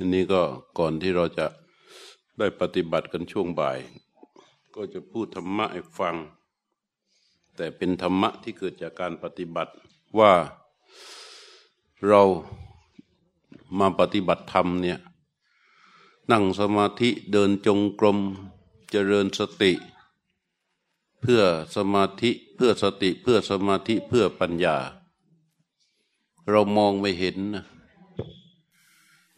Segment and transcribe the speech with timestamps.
[0.00, 0.42] อันนี้ก็
[0.78, 1.46] ก่อนที่เราจะ
[2.38, 3.78] ได้ปฏิบัติกันช่วงบ่าย
[4.74, 6.16] ก็จะพูดธรรมะให้ฟัง
[7.56, 9.72] แต่เป็นธรรมะที่เกิดจากการปฏิบัติ
[10.18, 10.32] ว่า
[12.06, 12.22] เรา
[13.78, 14.98] มาปฏิบัติธรรมเนี่ย
[16.30, 18.18] นั่งสมาธิเดินจงกรม
[18.90, 19.72] เจริญสติ
[21.20, 21.42] เพื่อ
[21.76, 24.76] สมาธิเพื่อสติเพื่อสมาธิเพื่อปัญญา
[26.50, 27.64] เรามองไม่เห็นนะ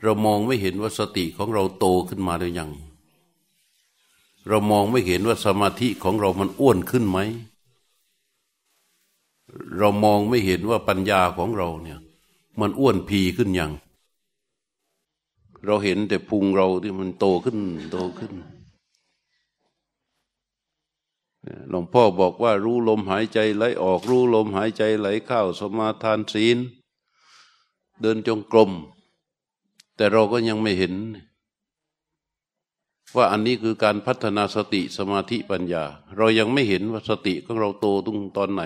[0.02, 2.70] เรามองไม่เห็นว่าสติของเราโตขึ้นมาหรือยัง
[4.48, 7.18] เรามองไม่เห็นว่าสมาธิของเรามันอ้วนขึ้นไหม
[9.78, 11.98] เรามองไม่เห็นว่าปัญญาของเราเนี่ย
[12.60, 13.72] มันอ้วนพีขึ้นยัง
[15.64, 17.58] เราเห็นแต่พุงเราที่มันโตขึ้น
[17.92, 18.32] โตขึ้น
[21.68, 26.58] หลวงพ่อบอกว่ารู้ลมหายใจไหลออกรู้ลมหายใจไหลเข้าสมาทานศีล
[28.00, 28.70] เดินจงกรม
[30.00, 30.94] แต่เราก็ยังไม่เห็น
[33.16, 35.84] ว่าอันนี้คือการพัฒนาสติสมาธิปัญญา
[36.16, 38.62] เรายังไม่เห็นว่าสติของเราโตตรงตอนไหน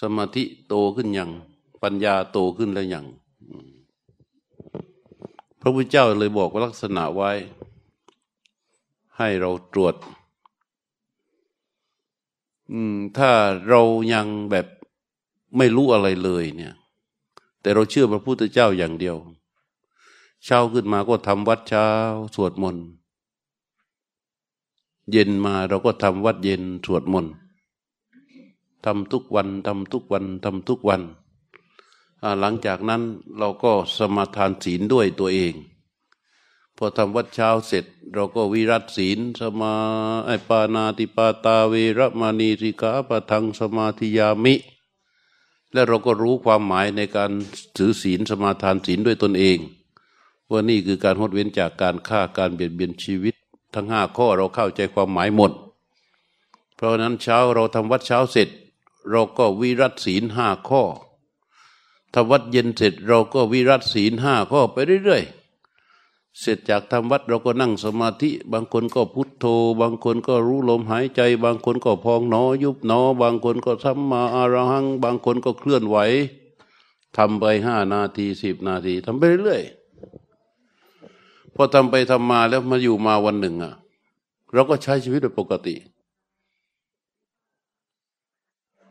[0.00, 1.30] สมาธิโตขึ้นยัง
[1.82, 3.06] ปัญญาโตขึ้นแล้วยัง
[5.60, 7.30] พระพุทธเจ้าเลยบอกว่าลักษณะไว้
[9.16, 9.94] ให้เราตรวจ
[12.70, 13.30] อืม ถ้า
[13.68, 13.82] เรา
[14.12, 14.66] ยังแบบ
[15.56, 16.74] ไม่รู้อะไรเลยเนี่ย
[17.60, 19.18] แต่เราเชื่อพระพุทธเจ้าอย่างเดียว
[20.44, 21.86] เช้าขึ้นมาก็ทำวัดเช้า
[22.34, 22.86] สวดมนต์
[25.10, 27.32] เย็นมาเราก็ทำวัดเย็นสวดมนต์
[28.84, 31.02] ทำทุกวันทำทุกวันทำทุกวัน
[32.40, 33.02] หลังจากนั้น
[33.38, 35.54] เราก็สมาทานศีลด้วยตัวเอง
[36.76, 37.84] พอทำวัดเช้าเสร็จ
[38.14, 39.74] เราก็วิรัตศีลสมา
[40.26, 44.54] ไอปานาติปาตาเวรมานีสิกาปะทังสมาธิยามิ
[45.72, 47.30] และเราก็รู้ความหมายในการ
[47.76, 49.58] ถือศีลสมาทานศีลด้วยตนเอง
[50.50, 53.34] ว่านี่คือการหดเว้นจากการฆ่าการเบียดเบียนชีวิต
[53.74, 55.52] ทั้งห้าข้อเราเข้าใจความหมายหมด
[56.74, 58.48] เพราะนั้นเช้าเราทำวัดเช้าเสร็จ
[59.10, 60.82] เราก็วิรัตศีลห้าข้อ
[62.14, 69.46] ทำวัดเย็นเสร็จเราก็วิรัตศีลห้าข้อไปเรื่อยๆ เสร็จจากทำวัดเราก็นั่งสมาธิ บางคนก็พุทโธ
[69.80, 75.96] บางคนก็รู้ลมหายใจ บางคนก็พองหนอ ยุบหนอ บางคนก็ทำมาอารหัง บางคนก็เคลื่อนไหว
[77.16, 79.83] ทำไปห้านาทีสิบนาทีทำไปเรื่อยๆ
[81.54, 83.74] พอทำไปทำมาแล้วมาอยู่มาวันหนึ่งอะ
[84.52, 85.74] เราก็ใช้ชีวิตโดยปกติ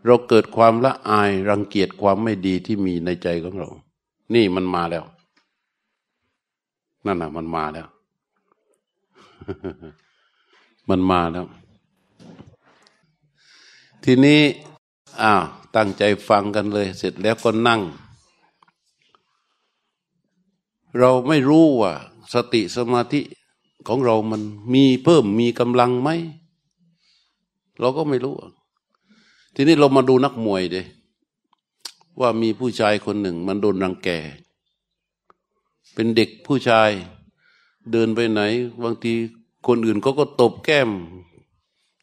[0.05, 3.69] เราเกิดความละอายรังเกียจความไม่ดีที่มีในใจของเรา
[4.33, 5.03] นี่มันมาแล้ว
[7.05, 7.87] นั่นน่ะ มันมาแล้ว
[10.89, 11.45] มันมาแล้ว
[14.03, 14.41] ทีนี้
[15.21, 15.43] อ้าว
[15.75, 17.81] ตั้งใจฟังกันเลย เสร็จแล้วก็นั่ง
[20.99, 21.93] เราไม่รู้ว่า
[22.33, 23.21] สติสมาธิ
[23.87, 24.41] ของเรามัน
[24.73, 26.09] มีเพิ่มมีกำลังไหม
[27.79, 28.35] เราก็ไม่รู้
[29.55, 30.85] ทีนี้เรามาดูนักมวยเดย
[32.19, 34.09] ว่ามีผู้ชายคนหนึ่ง มันโดนรังแก
[35.93, 36.89] เป็นเด็กผู้ชาย
[37.91, 38.41] เดินไปไหน
[38.83, 39.13] บางที
[39.67, 40.89] คนอื่นเขาก็ตบแก้ม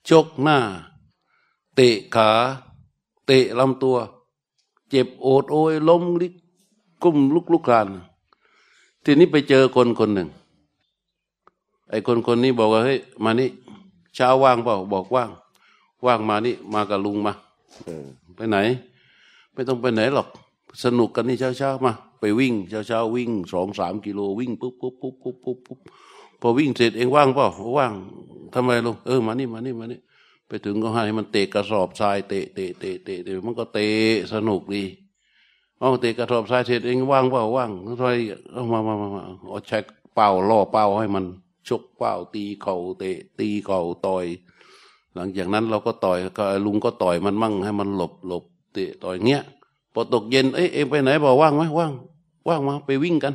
[0.09, 0.59] ชกหน้า
[1.75, 2.31] เตะขา
[3.27, 3.97] เตะลำตัว
[4.91, 6.35] เจ็บโอดโอยล้มลิก
[7.03, 7.89] กุ้มลุกลุกคลาน
[9.05, 10.29] ทีนี้ไปเจอคนคนหนึ่ง
[11.91, 13.51] ไอ้คนคนนี้บอกว่าเฮ้ยมานี่
[14.15, 15.31] เช้าว่างเปล่าบอกว่าง
[16.07, 17.33] ว่างมานี่ มากับลุงมา
[18.37, 18.57] ไปไหน
[19.53, 20.29] ไม่ต้องไปไหนหรอก
[20.85, 25.79] สนุกกันนี่เช้าเช้ามา ไปวิ่งเช้าเช้าวิ่งสองสามกิโลวิ่งปุ๊บปุ๊บปุ๊บปุ๊บปุ๊บปุ๊บ
[26.41, 27.47] พอวิ่งเสร็จเองว่างเปล่า
[27.79, 27.93] ว่าง
[28.55, 30.01] ทำไมลุงเออมานี่มานี่มานี่
[30.47, 33.89] ไปถึงก็ให้มันเตะกระสอบทรายเตะเตะเตะเตะมันก็เตะ
[34.33, 34.85] สนุกดี
[35.81, 37.71] เอาเตะกระสอบทรายเสร็จเองว่างเปล่าว่าง
[38.01, 38.17] ทอย
[38.53, 39.79] เอามามามามาเอาใช้
[40.15, 41.25] เป่าล่อเป่าให้มัน
[41.69, 44.27] ชกเป่าตีเข่าเตะ ตีเข่าต่อย
[45.15, 49.43] หลังจากนั้นเราก็ต่อยก็ลุงก็ต่อยมันมั่งให้มันหลบหลบเตะต่อยเงี้ย
[49.93, 51.93] พอตกเย็นเอ้ยเองไปไหนบอกว่างไหมว่าง
[52.49, 53.35] ว่างมาไปวิ่งกัน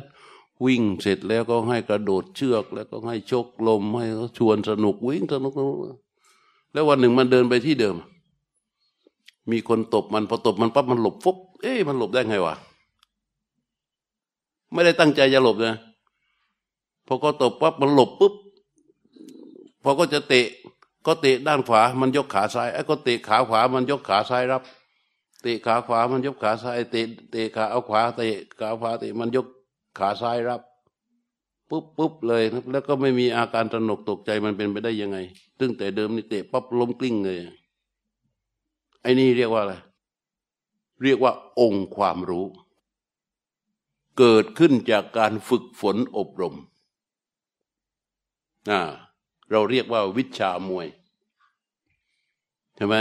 [0.64, 5.54] วิ่งเสร็จแล้วก็ให้กระโดดเชือก แล้วก็ให้ชกลมให้เขาชวนสนุกวิ่งสนุก
[6.72, 7.96] แล้ววันหนึ่งมันเดินไปที่เดิม
[9.50, 12.54] มีคนตบมันพอตบมันปั๊บมันหลบฟุบ เอ๊ะมันหลบได้ไงวะ
[14.72, 15.74] ไม่ได้ตั้งใจจะหลบนะ
[17.06, 18.34] พอก็ตบปั๊บมันหลบปุ๊บ
[19.82, 20.46] พอก็จะเตะ
[21.06, 24.62] ก็เตะด้านขวามันยกขาซ้ายไอ้ก็เตะขาขวามันยกขาซ้ายรับ
[25.42, 28.28] เตะขาขวามันยกขาซ้ายเตะเตะขาเอาขวาเตะ
[28.60, 29.46] ขาขวาเตะมันยก
[29.98, 30.60] ขาซ้ายรับ
[31.70, 35.18] ปุ๊บปุ๊บเลยแล้วก็ไม่มีอาการตระหนกตกใจมันเป็นไปได้ยังไง
[35.58, 37.38] ซึ่งแต่เดิมนี่เตะปั๊บล้มกลิ้งเลย
[39.02, 39.74] ไอ้นี่เรียกว่าอะไร
[41.02, 42.46] เรียกว่าองค์ความรู้
[44.18, 46.54] เกิดขึ้นจากการฝึกฝนอบรม
[49.50, 50.86] เราเรียกว่าวิชามวย
[52.76, 52.96] ใช่ไหม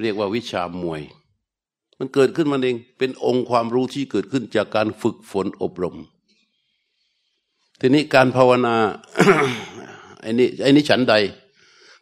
[0.00, 1.00] เรียกว่าวิชามวย
[1.98, 5.96] มันเกิดขึ้นมาเองเป็นองค์ความรู้ที่เกิดขึ้นจากการฝึกฝนอบรม
[7.80, 8.74] ทีนี้การภาวนา
[10.20, 11.14] ไอ้นี่ไอ้นี่ฉันใด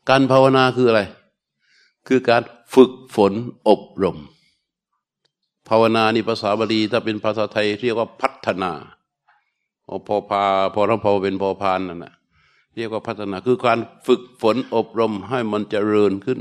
[0.08, 1.02] การภาวนาคืออะไร
[2.06, 2.42] คือการ
[2.74, 3.32] ฝึกฝน
[3.68, 8.72] อบรมาวนานี่ภาษาบาลีถ้าเป็นภาษาไทยเรียกว่าพัฒนา
[10.06, 10.42] พอพา
[10.74, 12.14] พอรพอเป็นพอพานนั่นแหะ
[12.74, 16.40] เรียกว่าพัฒนาคือการฝึกฝนอบรมให้มันจเจริญขึ้น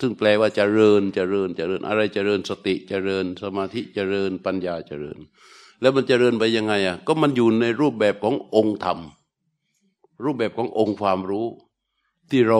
[0.00, 5.18] ซึ่งแปลว่าจเจริญเจริญเจริญ อะไรจเจริญสติจเจริญ สมาธิจเจริญปัญญาจเจริญ
[5.80, 8.98] แล้วมันจเจริญไปยังไงอะก็มันอยู่ในรูปแบบขององค์ธรรม
[10.24, 11.46] รูปแบบขององค์ความรู้
[12.30, 12.58] ที่เรา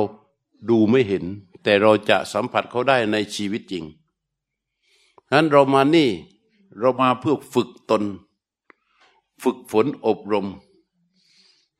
[0.70, 1.24] ดูไม่เห็น
[1.64, 3.84] แต่เราจะสัมผัสเขาได้ในชีวิตจริง
[5.32, 6.10] นั้นเรามานี่
[6.78, 8.02] เรามาเพื่อฝึกตน
[9.42, 10.46] ฝึกฝนอบรม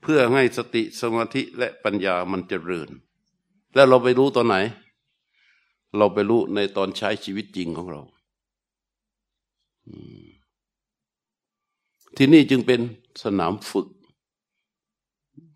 [0.00, 2.88] เพื่อให้สติสมาธิและปัญญามันเจริญ
[3.74, 4.56] แล้วเราไปรู้ตอนไหน
[5.96, 8.02] เราไปรู้ในตอนใช้ชีวิตจริงของเรา
[12.16, 12.80] ที่นี่จึงเป็น
[13.22, 13.88] สนามฝึก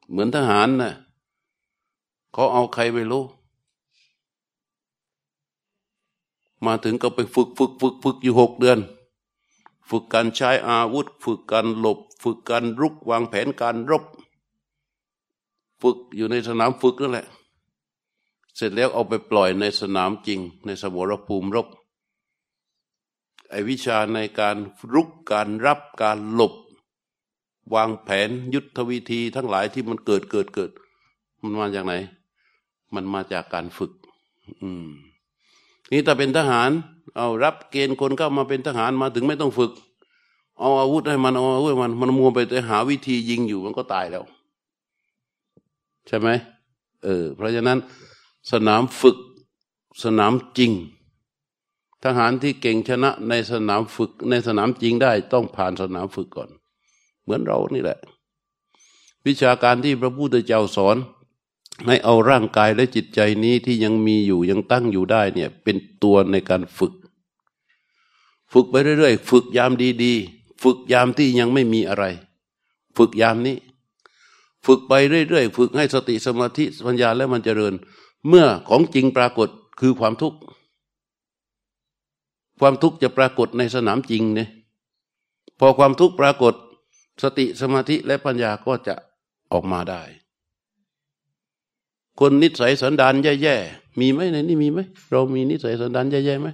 [0.08, 0.94] เหมือนทหารนะ่ะ
[2.32, 3.24] เขาเอาใครไปรู้
[6.64, 8.78] มาถึงก็ไปฝึกฝึกฝึกฝึกอยู่หกเดือน
[9.88, 14.04] ฝึกการใช้อาวุธ ฝึกการหลบ ฝึกการรุกวางแผนการรบ
[15.82, 17.26] ฝึกอยู่ในสนามฝึกนั่นแหละ
[18.56, 21.68] เสร็จแล้วเอาไปปล่อยในสนามจริง ในสมรภูมิรบ
[23.50, 24.56] ไอวิชาในการ
[24.92, 26.54] รุกการรับการหลบ
[27.74, 30.70] วางแผนยุทธวิธีทั้งหลายที่มันเกิดเกิดเกิด
[31.40, 31.94] มันมาจากไหน
[32.94, 33.92] มันมาจากการฝึก
[34.62, 34.88] อืม
[35.92, 36.70] นี่ถ้าเป็นทหาร
[37.16, 39.72] เอารับเกณฑ์คนเข้ามาเป็นทหารมาถึงไม่ต้องฝึก
[40.60, 42.38] เอาอาวุธให้มันเอาอาวุธมันมันมัวไป
[42.68, 44.24] หาวิธียิงอยู่มันก็ตายแล้ว
[46.06, 46.28] ใช่ไหม
[47.04, 47.78] เออ เพราะฉะนั้น
[48.52, 49.16] สนามฝึก
[50.04, 50.72] สนามจริง
[52.04, 56.50] ทหารที่เก่งชนะในสนามฝึก ในสนามจริงได้ต้องผ่านสนามฝึกก่อน
[57.22, 57.98] เหมือนเรานี่แหละ
[59.26, 60.96] วิชาการที่พระพุทธเจ้าสอน
[61.84, 66.92] ให้เอาร่างกายและจิตใจนี้ที่ยังมีอยู่ยังตั้งอยู่ได้เนี่ยเป็นตัวในการฝึก
[68.52, 69.72] ฝึกไปเรื่อยๆ ฝึกยาม
[70.04, 72.04] ดีๆ ฝึกยามที่ยังไม่มีอะไร
[72.96, 73.56] ฝึกยามนี้
[74.66, 77.74] ฝึกไปเรื่อยๆ ฝึกให้สติสมาธิปัญญาแล้วมันเจริญ
[78.28, 79.48] เมื่อของจริงปรากฏ
[79.80, 80.38] คือความทุกข์
[82.60, 84.48] ความทุกข์จะปรากฏในสนามจริงเนี่ย
[85.58, 86.54] พอความทุกข์ปรากฏ
[87.22, 88.94] สติสมาธิและปัญญาก็จะ
[89.52, 90.02] ออกมาได้
[92.20, 94.78] คนนิสัยสันดานแย่ๆมีไหมในนี้มีไหม
[95.10, 96.48] เรามีนิสัยสันดานแย่ๆไหม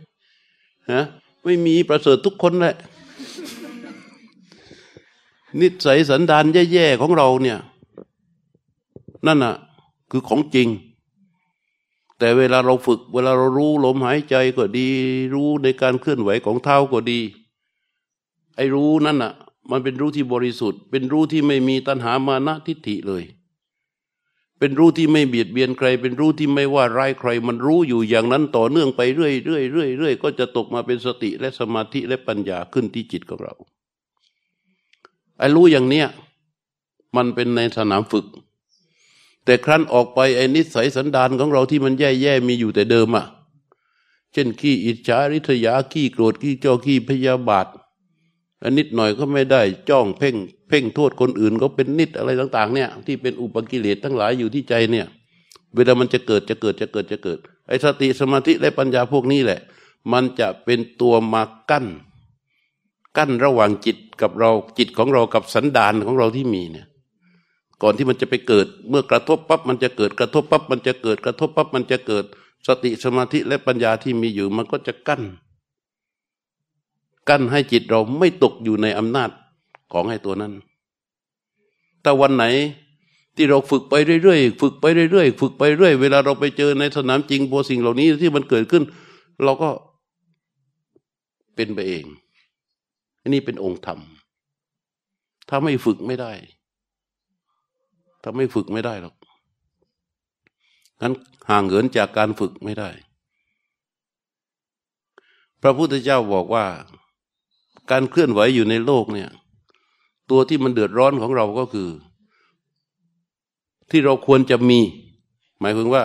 [0.91, 1.03] ฮะ
[1.44, 2.75] ไม่มีประเสริฐทุกคนแหละ
[5.61, 7.59] นิสัยสันดานแย่ๆของเราเนี่ย
[9.26, 9.55] นั่นน่ะ
[10.11, 10.69] คือของจริง
[12.19, 14.88] แต่เวลาเราฝึก เวลาเรารู้ลมหายใจก็ดี
[15.35, 17.20] รู้ในการเคลื่อนไหวของเท้าก็ดี
[18.56, 19.32] ไอ้รู้นั่นน่ะ
[19.70, 23.23] มันเป็นรู้ที่บริสุทธิ์ เป็นรู้ที่ไม่มีตัณหามานะทิฏฐิเลย
[24.62, 33.55] เป็นรู้ที่ไม่เบียดเบียนใคร เป็นรู้ที่ไม่ว่าร้ายใคร มันรู้อยู่อย่างนั้นต่อเนื่องไปเรื่อยเรื่อยเรื่อยเรื่อยก็จะตกมาเป็นสติและสมาธิและปัญญาขึ้นที่จิตของเรา
[35.38, 36.07] ไอ้รู้อย่างเนี้ย
[37.16, 38.26] มันเป็นในสนามฝึก
[39.45, 43.26] แต่ครั้นออกไปไอ้นิสัยสันดานของเราที่มันแย่ๆมีอยู่แต่เดิมอะ
[44.33, 47.66] เช่นขี้อิจฉาริษยาขี้โกรธขี้เจ้าขี้พยาบาท
[48.62, 50.37] อนนิดหน่อยก็ไม่ได้จ้องเพ่ง
[50.69, 55.07] เพ่งโทษคนอื่นก็เป็นนิดอะไรต่าง ๆ เนี่ย ที่เป็นอุปกิเลสทั้งหลายอยู่ที่ใจเนี่ย
[55.75, 57.38] เวลามันจะเกิดจะเกิดจะเกิดจะเกิด
[57.69, 59.61] ไอ้สติสมาธิและปัญญาพวกนี้แหละ
[60.12, 61.87] มันจะเป็นตัวมากั้น
[63.16, 66.87] กั้นระหว่างจิตกับเราจิตของเรากับสันดานของเราที่มีเนี่ย
[67.83, 72.25] ก่อนที่มันจะไปเกิด เมื่อกระทบปั๊บมันจะเกิดกระทบปั๊บมันจะเกิดกระทบปั๊บมันจะเกิด
[72.66, 75.23] สติสมาธิและปัญญาที่มีอยู่มันก็จะกั้น
[77.29, 79.31] กั้นให้จิตเราไม่ตกอยู่ในอำนาจ
[79.93, 80.52] ของให้ตัวนั้น
[82.02, 82.45] แต่วันไหน
[83.37, 88.83] ที่เราฝึกไปเรื่อยๆ ฝึกไปเรื่อยๆ ฝึกไปเรื่อย เวลาเราไปเจอในสนามจริงพวสิ่งเหล่านี้ที่มันเกิดขึ้น
[89.45, 89.71] เราก็
[91.55, 92.05] เป็นไปเอง
[93.21, 93.99] อันนี้เป็นองค์ธรรม
[95.49, 96.33] ถ้าไม่ฝึกไม่ได้
[98.23, 99.14] ถ้าไม่ฝึกไม่ได้หรอก
[101.00, 101.12] งั้น
[101.50, 102.91] ห่างเหินจากการฝึกไม่ได้
[105.62, 106.64] พระพุทธเจ้าบอกว่า
[107.91, 109.31] การเคลื่อนไหวอยู่ในโลกเนี่ย
[110.31, 111.91] ตัวที่มันเดือดร้อนของเราก็คือ
[113.91, 114.81] ที่เราควรจะมี
[115.61, 116.05] หมายถึงว่า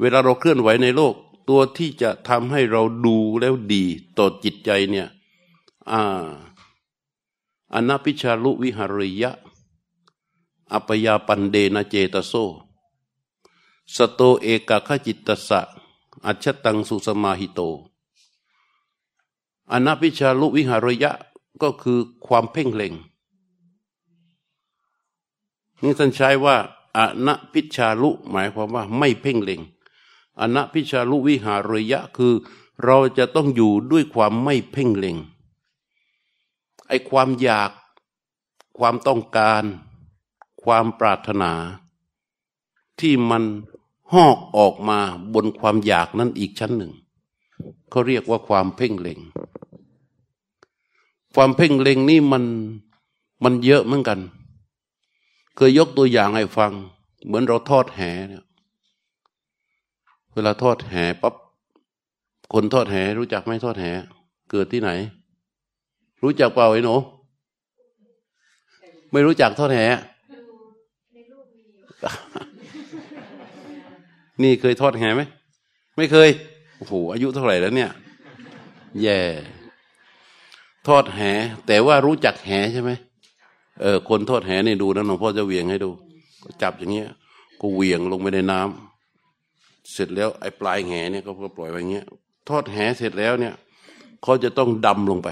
[0.00, 1.14] เวลาเราเคลื่อนไหวในโลก
[1.48, 3.84] ตัวที่จะทำให้เราดูแล้วดี
[4.18, 5.08] ต่อจิตใจเนี่ย
[5.90, 6.02] อ่า
[7.74, 9.30] อนัพิชาลุวิหาริยะ
[10.72, 12.32] อัปยาปันเดนะเจตโซ
[13.96, 15.60] สโตเอกขจิตตสะ
[16.26, 17.60] อัจฉตังสุสมาหิโต
[19.72, 21.12] อนัพิชาลุวิหารยะ
[21.62, 22.94] ก็คือความเพ่งเล็ง
[25.82, 26.56] นี่ท่านใช้ว่า
[26.98, 29.60] อนัพิชาลุหมายความว่าไม่เพ่งเล็ง
[30.40, 32.34] อนัพิชาลุวิหารยะคือ
[32.84, 35.16] เราจะต้องอยู่ด้วยความไม่เพ่งเล็ง
[36.88, 37.70] ไอความอยาก
[38.78, 39.64] ความต้องการ
[40.62, 41.52] ความปรารถนา
[43.00, 43.44] ที่มัน
[44.12, 44.98] หอกออกมา
[45.34, 46.92] บนความอยากนั้นอีกชั้นหนึ่ง
[47.90, 49.18] เขาเรียกว่าความเพ่งเล็ง
[51.40, 52.44] ความเพ่งเล็งนี่มัน
[53.44, 54.18] มันเยอะเหมือนกัน
[55.56, 56.72] เคยยกตัวอย่างให้ฟัง
[57.26, 58.44] เหมือนเราทอดแหเนี่ย
[60.34, 61.34] เวลาทอดแหปั๊บ
[62.52, 63.84] คนทอดแหรู้จักไหมทอดแห
[64.50, 64.90] เกิดที่ไหน
[66.22, 66.94] รู้จักเปล่าไอ้หนู
[69.12, 69.78] ไม่รู้จักทอดแห
[74.42, 75.22] นี่เคยทอดแหไหม
[75.96, 76.28] ไม่เคย
[76.76, 77.90] โอ้โหอายุเท่าไหร่แล้วเนี่ย
[79.04, 79.18] แย่
[80.88, 81.20] ทอดแห
[81.66, 82.90] แต่ว่ารู้จักแหใช่ไหม
[83.80, 85.90] เออ คนทอดแหนี่ดูนะหลวงพ่อจะเวียงให้ดู
[86.42, 87.08] ก็จับอย่างเงี้ย
[87.60, 92.06] ก็เวียงลงไปในน้ำเสร็จแล้วไอ้ปลายแหเนี่ยก็ปล่อยไว้เงี้ย
[92.48, 93.54] ทอดแหเสร็จแล้วเนี่ย
[94.22, 95.28] เขาจะต้องดำลงไป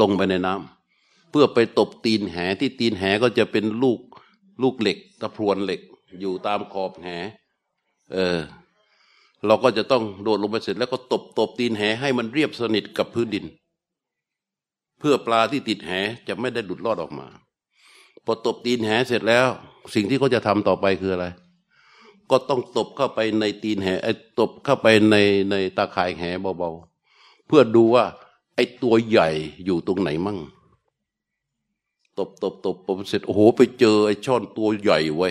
[0.00, 4.00] ลงไปในน้ำเพื่อไปตบตีนแหที่ตีนแหก็จะเป็นลูก
[4.62, 5.80] ลูกเหล็ก ตะพรวนเหล็ก
[6.20, 7.08] อยู่ตามขอบแห
[8.12, 8.38] เออ
[9.46, 13.44] เราก็จะต้องโดดลงไปเสร็จแล้วก็ตบตบตีนแหให้มันเรียบสนิทกับพื้นดิน
[14.98, 15.90] เพื่อปลาที่ติดแห
[16.28, 17.26] จะไม่ได้หลุดรอดออกมา
[18.24, 19.46] พอตบตีนแหเสร็จแล้ว
[19.94, 21.26] สิ่งที่เขาจะทำต่อไปคืออะไร
[22.30, 25.16] ก็ต้องตบเข้าไปในตีนแหไอ้ตบเข้าไปใน
[25.50, 26.22] ในตาข่ายแห
[26.58, 28.04] เบาๆ เพื่อดูว่า
[28.54, 29.28] ไอ้ตัวใหญ่
[29.64, 30.38] อยู่ตรงไหนมั่ง
[32.18, 35.28] ตบตบตบตบเสร็จโอ้โห ไปเจอไอ้ช่อนตัวใหญ่ไว้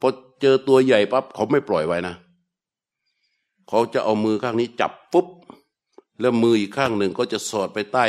[0.00, 0.08] พอ
[0.40, 2.14] เจอตัวใหญ่ปั๊บเขาไม่ปล่อยไว้นะ
[3.68, 5.26] เขาจะเอามือข้างนี้จับปุ๊บ
[6.20, 8.06] แล้วมืออีกข้างหนึ่งก็จะสอดไปใต้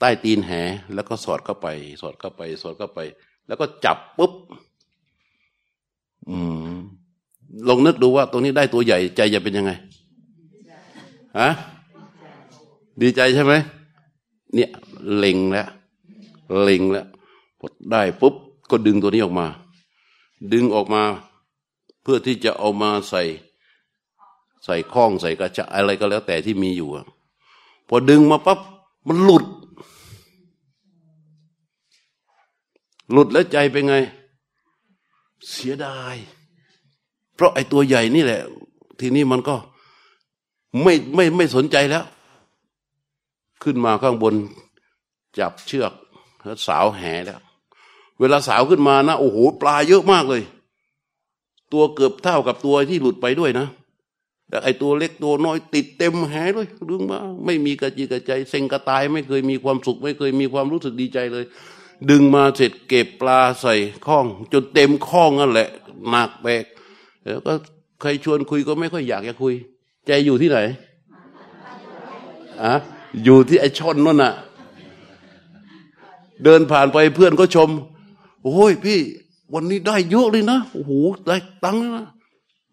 [0.00, 0.52] ใต้ตีนแห
[0.94, 1.66] แล้วก็สอดเข้าไป
[2.00, 3.00] สอดเข้าไป สอดเข้าไป
[3.46, 4.32] แล้วก็จับปุ๊บ
[6.28, 6.36] อื
[6.72, 6.76] ม
[7.68, 9.72] ลองนึกดูว่า ตรงนี้ได้ตัวใหญ่ใจจะเป็นยังไง
[11.38, 11.50] ฮะ
[13.02, 13.52] ดีใจใช่ไหม
[14.54, 14.70] เนี่ย
[15.16, 15.68] เล็งแล้ว
[16.62, 17.06] เล็งแล้ว
[17.90, 18.34] ได้ปุ๊บ
[18.70, 19.46] ก็ดึงตัวนี้ออกมา
[20.52, 21.02] ดึงออกมา
[22.02, 23.22] เพื่อที่จะเอามาใส่
[24.64, 26.88] ใส่ข้องใส่กระชะอะไรก็แล้วแต่ที่มีอยู่
[27.88, 28.58] พอดึงมาปั๊บ
[29.08, 29.44] มันหลุด
[33.12, 33.94] หลุดแล้วใจเป็นไง
[35.50, 36.16] เสียดาย
[37.34, 38.40] เพราะไอ้ตัวใหญ่นี่แหละ
[39.00, 39.56] ทีนี้มันก็
[40.82, 42.04] ไม่ไม่ไม่สนใจแล้ว
[43.62, 44.34] ขึ้นมาข้างบน
[45.38, 45.92] จับเชือก
[46.44, 47.40] แล้วสาวแหแล้ว
[48.20, 50.42] เวลาสาวขึ้นมานะ โอ้โห ปลาเยอะมากเลย
[51.72, 53.66] ตัวเกือบเท่ากับตัวที่หลุดไปด้วยนะ
[54.54, 61.44] แต่ไอตัวเล็กตัวน้อยติดเต็มแหด้วยดึงมา ไม่มีกระจีกระใจเซ็งกระตายไม่เคยมีความสุข ไม่เคยมีความรู้สึกดีใจเลย
[62.10, 63.74] ดึงมาเสร็จเก็บปลาใส่
[64.06, 65.68] ข้อง จนเต็มข้องนั่นแหละ
[66.08, 66.64] หนักแบก
[67.24, 67.52] แล้วก็
[68.00, 69.54] ใครชวนคุยก็ไม่ค่อยอยากจะคุย
[70.06, 70.58] ใจอยู่ที่ไหน
[72.62, 72.74] อะ
[73.24, 74.32] อยู่ที่ไอช่อนนั่นน่ะ
[76.44, 77.70] เดินผ่านไปเพื่อนก็ชม
[78.44, 79.00] โอ้ยพี่
[79.54, 80.92] วันนี้ได้เยอะเลยนะโอ้โห
[81.26, 82.06] ได้ตังค์นะ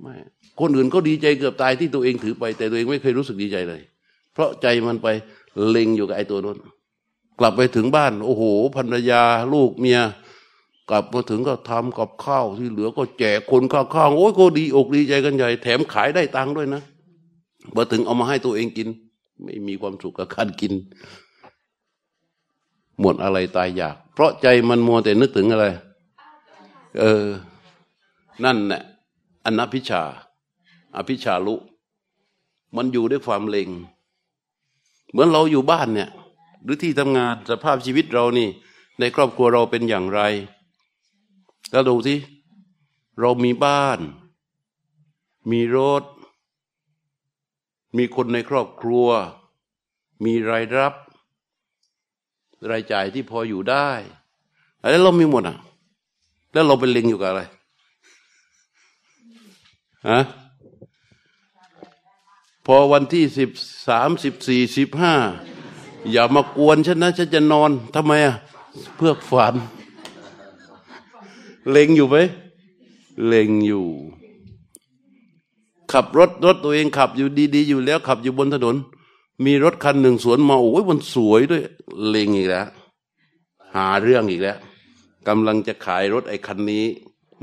[0.02, 0.14] ไม่
[0.62, 3.82] คนอื่นก็ดีใจเกือบตายที่ตัวเองถือไป แต่ตัวเองไม่เคยรู้สึกดีใจเลย
[4.34, 5.08] เพราะใจมันไป
[5.68, 6.60] เล็งอยู่กับไอ้ตัวนั้น
[7.40, 8.44] กลับไปถึงบ้าน โอ้โห
[8.76, 10.00] ภรรยาลูกเมีย
[10.90, 16.82] กลับมาถึงก็ทำกับข้าวที่เหลือก็แจกคนข้างๆโอ้ยก็ดีอกดีใจกันใหญ่ แถมขายได้ตังค์ด้วยนะ
[17.76, 18.88] มาถึงเอามาให้ตัวเองกิน
[19.44, 20.74] ไม่มีความสุขกับการกิน
[23.02, 25.66] หมดอะไรตายอยาก เพราะใจมันมัวแต่นึกถึงอะไร
[27.00, 27.26] เออ
[28.44, 28.82] นั่นแหละ
[29.46, 30.04] อนัพิชา
[30.96, 31.56] อภิชาลุ
[32.76, 33.70] มันอยู่ด้วยความเล็ง
[35.10, 36.10] เหมือนเราอยู่บ้านเนี่ย
[36.64, 38.50] หรือที่ทำงานสภาพชีวิตเรานี่
[39.00, 40.22] ในครอบครัวเราเป็นอย่างไร
[41.72, 42.16] แล้วดูสิ
[43.20, 44.00] เรามีบ้าน
[45.52, 46.04] มีรถ
[47.98, 49.08] มีคนในครอบครัว
[50.26, 50.94] มีรายรับ
[52.72, 53.90] รายจ่ายที่พออยู่ได้
[54.92, 55.58] แล้วเรามีหมดอะ
[56.54, 57.42] แล้วเราเป็นเล็งอยู่กับอะไร
[60.10, 60.22] ฮะ
[62.66, 63.50] พอวันที่สิบ
[63.88, 65.16] สามสิบสี่สิบห้า
[66.12, 68.36] อย่ามากวนฉันนะฉันจะนอนทำไมอะ
[68.96, 69.56] เพื่อฝัน
[71.70, 72.16] เล็งอยู่ไหม
[73.26, 73.88] เล็งอยู่
[75.92, 78.76] ขับรถรถตัวเองขับอยู่ดีๆ อยู่แล้ว ขับอยู่บนถนน
[79.46, 81.64] มีรถคันหนึ่งสวนมาโอ้ยมันสวยด้วย
[82.08, 82.68] เลงอีกแล้ว
[83.76, 84.58] หาเรื่องอีกแล้ว
[85.28, 86.86] กำลังจะขายรถไอ้คันนี้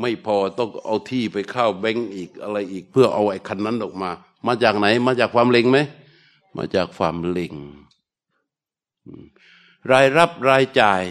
[0.01, 4.11] ไม่พอต้องเอาที่ไปเข้าแบงก์อีกอะไรอีก เพื่อเอาไอ้คันนั้นออกมา
[4.47, 5.79] มาจากไหน มาจากความเลงไหม
[6.57, 7.55] มาจากความเลง
[9.93, 11.03] รายรับรายจ่าย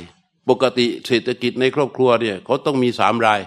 [0.50, 3.41] ปกติเศรษฐกิจในครอบครัวเนี่ยเขาต้องมีสามราย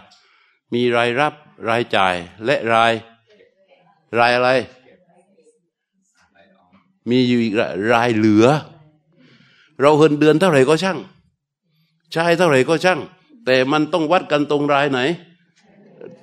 [0.75, 1.35] มีรายรับ
[1.69, 2.93] รายจ่ายและราย
[4.19, 4.51] รายอะไร
[7.11, 7.55] มีอยู่อีก
[7.95, 8.47] รายเหลือ
[9.81, 10.99] เราเงินเดือนเท่าไหร่ก็ช่าง
[12.13, 13.01] ใช้เท่าไหร่ก็ช่าง
[13.47, 15.01] แต่มันต้องวัดกันตรงรายไหน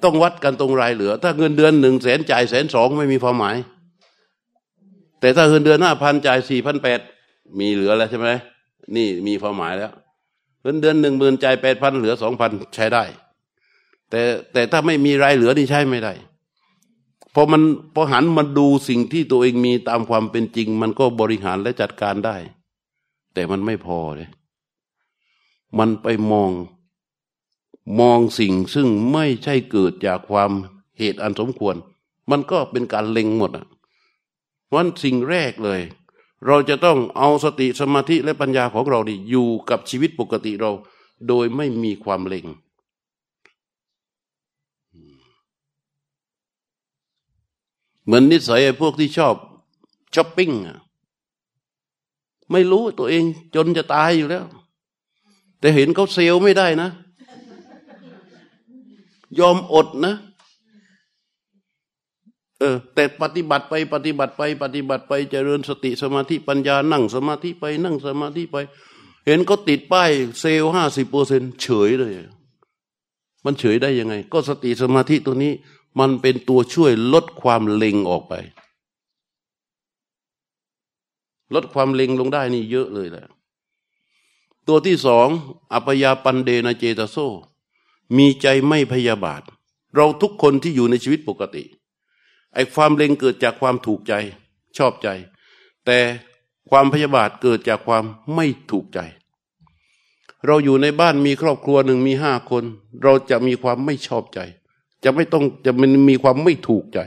[0.04, 3.56] ต้องวัดกันตรงรายเหลือ ถ้าเงินเดือนหนึ่งแสนจ่ายแสนสองไม่มีความหมาย
[5.20, 7.00] แต่ถ้าเงินเดือนห้าพันจ่ายสี่พันแปด
[7.60, 8.30] มีเหลือแล้วใช่ไหม
[8.96, 9.92] นี่มีความหมายแล้ว
[10.62, 13.04] เงินเดือนหนึ่งหมื่นจ่ายแปดพันเหลือสองพันใช้ได้
[14.10, 14.22] แต่
[14.54, 16.14] แต่ถ้าไม่มีรายเหลือนี่ใช้ไม่ได้
[17.34, 17.62] พอมัน
[17.94, 22.38] พอหันมาดูสิ่งที่ตัวเองมีตามความเป็นจริง มันก็บริหารและจัดการได้
[23.34, 24.30] แต่มันไม่พอเลย
[25.80, 26.52] มันไปมอง
[28.00, 30.52] มองสิ่งซึ่งไม่ใช่เกิดจากความ
[30.98, 31.76] เหตุอันสมควร
[32.30, 33.66] มันก็เป็นการเล็งหมดอะ
[34.74, 35.82] วันสิ่งแรกเลย
[36.46, 40.72] เราจะต้องเอาสติสมาธิและปัญญาของเราดิอยู่กับชีวิตปกติเรา
[41.28, 42.46] โดยไม่มีความเล็ง
[48.04, 49.36] เหมือนนิสัยพวกที่ชอบ
[50.16, 50.80] ช้อปปิ้งอะ
[52.52, 53.24] ไม่รู้ตัวเอง
[53.56, 54.46] จนจะตายอยู่แล้ว
[55.60, 56.90] แต่เห็นเขาเซลไม่ได้นะ
[59.40, 60.16] ยอมอดนะ
[62.60, 68.58] เออ แต่ปฏิบัติไป ปฏิบัติไป ปฏิบัติไปเจริญสติสมาธิปัญญานั่งสมาธิไปนั่งสมาธิไป
[69.26, 72.14] เห็นเขาติดป้ายเซลห้าสิบเปอร์เซ็นเฉยเลย
[73.46, 75.54] มันเฉยได้ยังไง ก็สติสมาธิตัวนี้
[76.00, 78.34] มันเป็นตัวช่วยลดความเล็งออกไป
[81.56, 83.26] ลดความเล็งลงได้นี่เยอะเลยแหละ
[84.68, 85.28] ตัวที่สอง
[85.74, 87.18] อัปยาปันเดนเจตโซ
[88.18, 89.42] มีใจไม่พยาบาท
[89.96, 91.64] เราทุกคนที่อยู่ในชีวิตปกติ
[92.54, 94.14] ไอ้ความเล็งเกิดจากความถูกใจ
[94.78, 95.08] ชอบใจ
[95.86, 96.00] แต่
[96.70, 98.04] ความพยาบาทเกิดจากความ
[98.36, 99.00] ไม่ถูกใจ
[100.46, 102.64] เราอยู่ในบ้านมีครอบครัวหนึ่งมีห้าคน
[103.04, 104.40] เราจะมีความไม่ชอบใจ
[105.04, 107.00] จะไม่ต้องจะมันมีความไม่ถูกใจ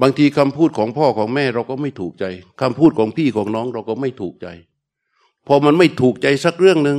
[0.00, 2.24] บางทีคำพูดของพ่อของแม่เราก็ไม่ถูกใจ
[2.60, 4.46] คำพูดของพี่ของน้องเราก็ไม่ถูกใจ
[5.46, 6.98] พอมันไม่ถูกใจสักเรื่องหนึ่ง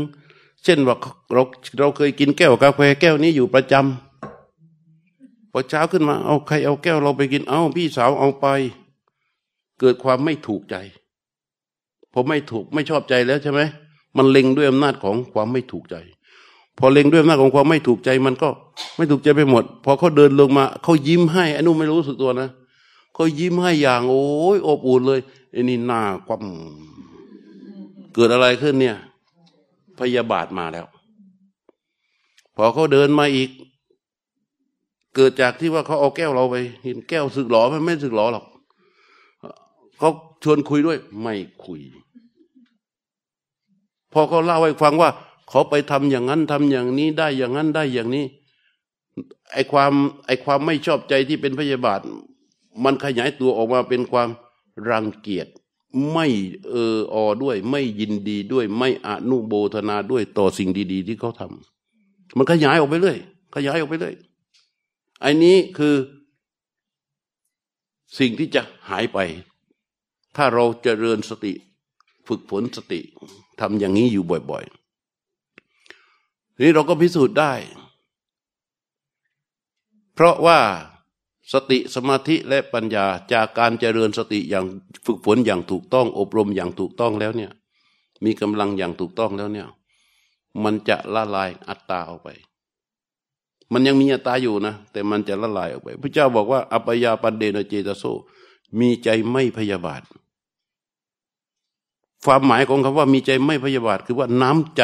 [0.64, 0.96] เช่นว่า
[1.34, 1.42] เรา
[1.80, 8.48] เราเคยกินแก้วกาแฟแก้วนี้อยู่ประจำพอเช้าขึ้นมาเอาใครเอาแก้วเราไปกินเอาพี่สาวเอาไป
[9.80, 10.76] เกิดความไม่ถูกใจ
[12.14, 13.62] พอไม่ถูกไม่ชอบใจแล้วใช่ไหม
[14.18, 15.96] มันเล็งด้วยอำนาจของความไม่ถูกใจ
[16.78, 18.50] พอเล็งด้วยอำนาจของความไม่ถูกใจมันก็
[18.98, 22.50] ไม่ถูกใจไปหมด พอเขาเดินลงมาเขายิ้มให้อนุไม่รู้สึกตัวนะ
[23.14, 24.24] เขายิ้มให้อย่างโอ้
[24.56, 25.20] ยอบอุ่นเลย
[25.52, 26.42] ไอ้นี่หน้าความ
[28.14, 28.98] เกิดอะไรขึ้นเนี่ย
[30.00, 30.86] พยาบาทมาแล้ว
[32.56, 33.50] พอเขาเดินมาอีก
[35.16, 38.46] เกิดจากที่ว่าเขาเอาแก้วเราไปเห็นแก้วสึกหลอมันไม่สึกหลอหรอก
[39.98, 40.10] เขา
[40.44, 41.82] ชวนคุยด้วย ไม่คุย
[44.14, 45.10] พอเขาเล่าให้ฟังว่า
[45.50, 48.26] เขาไปทำอย่างนั้นทำอย่างนี้ได้อย่างนั้นได้อย่างนี้
[49.54, 49.94] ไอความ
[50.26, 52.00] ไอความไม่ชอบใจที่เป็นพยาบาท
[52.84, 54.30] มันขยายตัวออกมาเป็นความ
[54.90, 55.48] รังเกียจ
[56.12, 56.28] ไม่
[56.70, 63.18] เอออด้วย ไม่ยินดีด้วย ไม่อนุโบธนาด้วยต่อสิ่งดี ๆ ที่เขาทำมันขยายออกไปเรื่อย
[63.56, 64.16] ขยายออกไปเรื่อย
[65.24, 65.96] อันนี้คือ
[68.20, 69.20] สิ่งที่จะหายไป
[70.36, 71.54] ถ้าเราจเจริญสติ
[72.28, 73.00] ฝึกฝนสติ
[73.60, 77.54] ทำอย่างนี้อยู่บ่อยๆ นี้เราก็พิสูจน์ได้
[80.14, 80.60] เพราะว่า
[81.54, 84.66] สติสมาธิและปัญญาจากการเจริญสติอย่าง
[85.06, 87.52] ฝึกฝนอย่างถูกต้อง อบรมอย่างถูกต้องแล้วเนี่ย
[88.26, 89.68] มีกำลังอย่างถูกต้องแล้วเนี่ย
[90.64, 92.30] มันจะละลายอัตตาออกไป
[93.74, 98.04] มันยังมีอัตตาอยู่นะ แต่มันจะละลายออกไป พระเจ้าบอกว่าอัปยาปันเดนเจตโซ
[98.80, 100.02] มีใจไม่พยาบาท
[102.26, 104.84] ความหมายของคำว่ามีใจไม่พยาบาท คือว่าน้ำใจ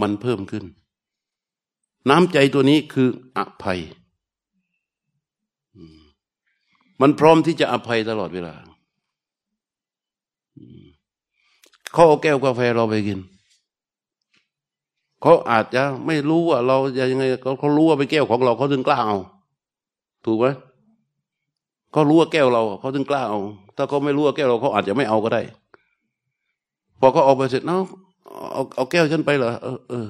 [0.00, 0.64] มันเพิ่มขึ้น
[2.10, 3.80] น้ำใจตัวนี้คืออภัย
[7.00, 8.54] มันพร้อมที่จะอภัยตลอดเวลา
[11.92, 13.18] เขาเอาแก้วกาแฟเราไปกิน
[15.22, 19.18] เขาอาจจะไม่รู้ว่าเราจะยังไงเขาเขารู้ว่าเป็นแก้วของเราเขาถึงกล้าเอา
[20.24, 20.46] ถูกไหม
[21.92, 23.38] เขารู้ว่าแก้วเราเขาถึงกล้าเอา
[23.76, 25.42] ถ้าเขาไม่รู้ว่าแก้วเราเขาอาจจะไม่เอาก็ได้
[27.00, 27.80] พอเขาเอาไปเสร็จเนาะ
[28.52, 30.06] เอาเอาแก้วฉันไปเหรอเออเออ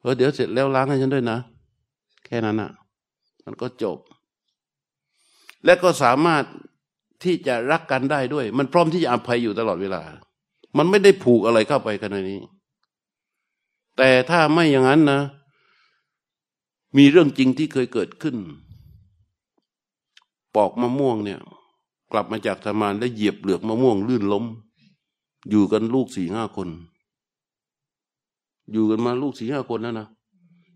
[0.00, 1.38] เออเดี๋ยวเสร็จแล้วล้างให้ฉันด้วยนะ
[2.24, 2.70] แค่นั้นอะ
[3.44, 3.98] มันก็จบ
[5.64, 6.44] และก็สามารถ
[7.24, 10.02] ที่จะรักกันได้ด้วย มันพร้อมที่จะอภัยอยู่ตลอดเวลา
[10.76, 12.40] มันไม่ได้ผูกอะไรเข้าไปขนาดนี้
[13.96, 15.20] แต่ถ้าไม่อย่างนั้นนะ
[16.96, 18.36] มีเรื่องจริงที่เคยเกิดขึ้น
[20.54, 21.40] ปอกมะม่วงเนี่ย
[22.12, 24.44] กลับมาจากทำงานแล้วเหยียบเหลือกมะม่วงลื่นล้ม
[25.50, 26.68] อยู่กันลูกสี่ห้าคน
[28.72, 30.06] อยู่กันมาลูกสี่ห้าคนแล้วนะ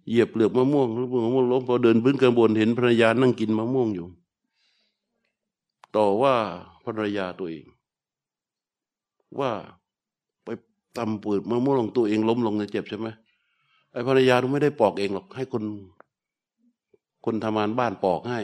[0.09, 4.07] เหยียบเปลือกมะม่วงมะม่วงล้มพอเดินพื้นกันบนเห็นภรรยานั่งกินมะม่วงอยู่
[5.97, 6.35] ต่อว่า
[6.85, 7.65] ภรรยาตัวเอง
[9.41, 9.51] ว่า
[10.45, 10.49] ไป
[10.97, 13.09] ตำปิดมะม่วงตัวเองล้มลงในเจ็บใช่ไหม
[13.93, 15.65] ไอ้ภรรยาไม่ได้ปอกเองหรอก ให้คน
[17.25, 18.41] คนทำงานบ้านปอกให้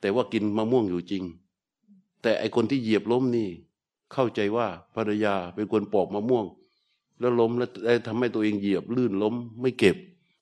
[0.00, 1.24] แต่ว่ากินมะม่วงอยู่จริง
[2.22, 3.48] แต่ไอ้คนที่เหยียบล้มนี่
[4.12, 6.44] เข้าใจว่าภรรยาเป็นคนปอกมะม่วง
[7.18, 7.70] แล้วล้มแล้ว
[8.06, 9.96] ทำให้ตัวเองเหยียบลื่นล้ม ไม่เก็บ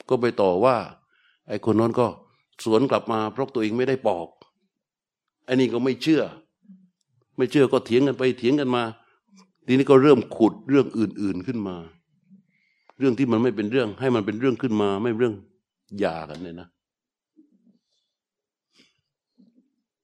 [0.09, 0.77] ก็ไปต่อว่า
[1.49, 2.07] ไอ้คนนั้นก็
[2.65, 4.29] สวนกลับมาเพราะตัวเองไม่ได้ปอก
[5.49, 6.23] อันนี้ก็ไม่เชื่อ
[7.37, 8.83] ไม่เชื่อก็เถียงกันไปเถียงกันมา
[9.67, 11.77] ทีนี้ก็เริ่มขุดเรื่องอื่น ๆขึ้นมา
[12.99, 15.35] เรื่องที่มันไม่เป็นเรื่อง ให้มันเป็นเรื่องขึ้นมา ไม่เรื่อง
[15.99, 16.69] หย่ากันเลยนะ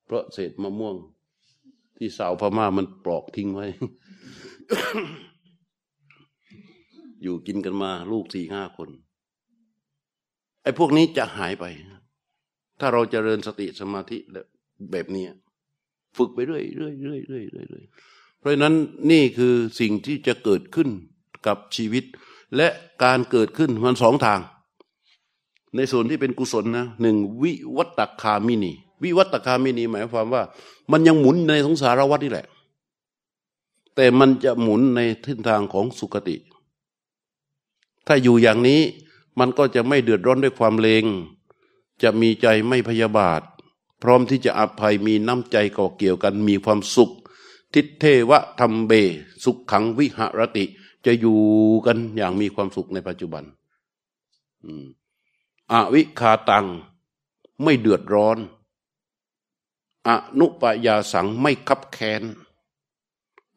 [0.04, 0.96] เพราะเศษมะม่วง
[1.96, 3.66] ที่สาวพม่ามันปลอกทิ้งไว้
[7.22, 8.88] อยู่กินกันมา ลูกสี่ห้าคน
[10.62, 11.64] ไอ้พวกนี้จะหายไป
[12.80, 14.46] ถ้าเราจเจริญสติสมาธิแล้ว
[14.92, 15.24] แบบนี้
[16.16, 17.84] ฝึกไปเรื่อยเรื่อยเรื่อยเรื่อยเรื่อย
[18.38, 18.74] เพราะนั้น
[19.10, 20.88] นี่คือสิ่งที่จะเกิดขึ้น
[21.46, 22.04] กับชีวิต
[22.56, 22.68] และ
[23.04, 24.40] การเกิดขึ้นมันสองทาง
[25.76, 30.42] ในส่วนที่เป็นกุศลนะหนึ่งวิวัตคามินี วิวัตคามินีหมายความว่า
[30.92, 32.46] มันยังหมุนในสงสารวัฏนี่แหละ
[33.96, 36.36] แต่มันจะหมุนในทิศทางของสุคติ
[38.06, 38.80] ถ้าอยู่อย่างนี้
[39.38, 41.04] มันก็จะไม่เดือดร้อนด้วยความเลง
[42.02, 43.40] จะมีใจไม่พยาบาท
[44.02, 47.10] พร้อมที่จะอภัยมีน้ำใจก่อเกี่ยวกันมีความสุข
[47.72, 48.92] ทิเทวะธรรมเบ
[49.44, 50.64] สุขขังวิหรติ
[51.06, 51.38] จะอยู่
[51.86, 53.44] กันอย่างมีความสุขในปัจจุบัน
[55.72, 56.66] อวิคาตัง
[57.62, 58.38] ไม่เดือดร้อน
[60.08, 62.22] อนุปยาสังไม่คับแค้น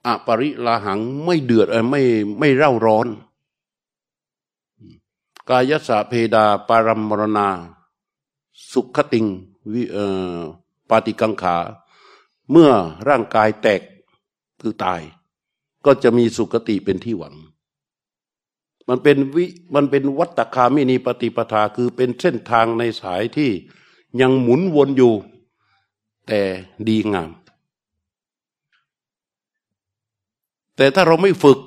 [0.06, 2.02] อปริลาหังไม่เดือดไม่
[2.40, 3.08] ไม่เร่าร้อน
[5.50, 7.48] กายสะเพดาปารมมรณา
[8.72, 9.26] สุขติง
[9.74, 9.84] วิ
[10.90, 11.58] ปาติกังขา
[12.52, 12.72] เมื่อ
[13.08, 13.82] ร่างกายแตก
[14.62, 15.02] คือตาย
[15.86, 17.36] ก็จะมีสุขติเป็นที่หวัง
[18.90, 23.52] มันเป็นวิมันเป็นวัตคามินีปฏิปทาคือเป็นเส้นทางในสายที่
[24.22, 25.14] ยังหมุนวนอยู่
[26.28, 26.42] แต่
[26.88, 27.32] ดีงาม
[30.76, 31.60] แต่ถ้าเราไม่ฝึก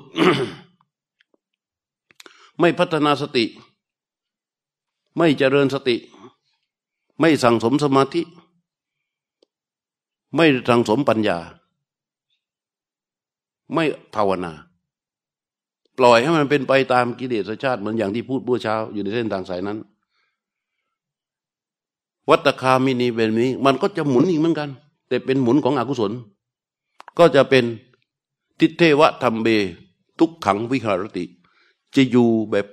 [2.59, 3.45] ไม่พัฒนาสติ
[5.17, 5.95] ไม่เจริญสติ
[7.19, 8.21] ไม่สั่งสมสมาธิ
[10.35, 11.37] ไม่สั่งสมปัญญา
[13.73, 13.83] ไม่
[14.15, 14.53] ภาวนา
[15.97, 19.77] ปล่อยให้มันเป็นไปตามกิเลสชาติ เหมือนอย่างที่พูดเมื่อเช้า อยู่ในเส้นทางสายนั้น
[22.29, 24.69] วัตคามินีแบบนี้ มันก็จะหมุนอีกเหมือนกัน
[25.07, 26.11] แต่เป็นหมุนของอกุศล
[27.17, 27.65] ก็จะเป็น
[28.59, 29.47] ทิเทวะธรรมเบ
[30.19, 31.25] ทุกขังวิหารติ
[31.95, 32.67] จะอยู่แบบ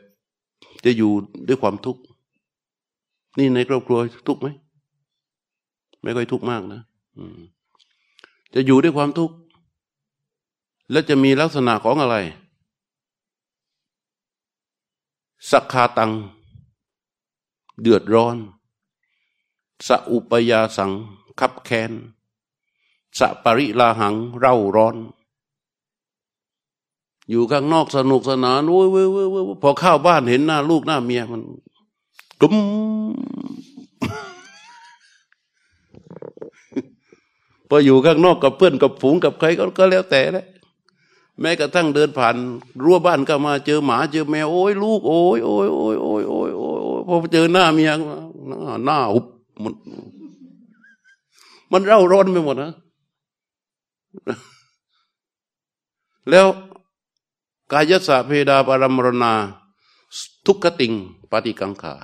[0.85, 1.11] จะอยู่
[1.49, 2.03] ด้วยความทุกข์
[3.39, 4.49] นี่ในครอบครัวทุกข์ไหม
[6.03, 6.81] ไม่ค่อยทุกข์มากนะ
[8.55, 9.35] จะอยู่ด้วยความทุกข์
[10.91, 12.17] และจะมีลักษณะของอะไร
[15.51, 16.13] สักคาตัง
[17.81, 18.37] เดือดร้อน
[19.87, 20.93] สอุปยาสัง
[21.41, 21.93] คับแค้น
[23.19, 24.97] สปริลาหัง เร่าร้อน
[27.31, 28.89] อยู่ข้างนอกสนุกสนานโว้ย
[29.63, 31.43] พอเข้าบ้านเห็นหน้าลูกหน้าเมียมัน
[32.41, 32.55] กุม
[37.69, 40.47] พออยู่ข้างนอกกับเพื่อนกับฝูงกับใครก็ก็แล้วแต่แหละ
[41.41, 42.37] แม้กระทั่งเดินผ่าน
[42.83, 47.91] รั้วบ้านก็มาเจอหมาเจอแมวโอ้ยลูกโอ้ยโอ้ยโอ้ยโอ้ยโอ้ยโอ้ยพอเจอหน้าเมีย
[48.85, 49.25] หน้าหุบ
[49.63, 49.73] มัน
[51.73, 52.73] มันเร่าร้อนไปหมดนะ
[56.31, 56.47] แล้ว
[57.73, 59.33] กายสะเพดาปรมรณา
[60.47, 60.93] ทุกขติง
[61.31, 61.95] ปฏิกังขา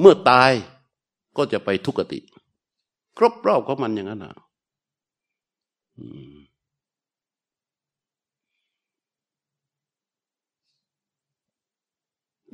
[0.00, 0.50] เมื่อตาย
[1.36, 2.18] ก็จะไปทุกติ
[3.16, 4.34] ครบรอบของมันอย่างนั้นนะ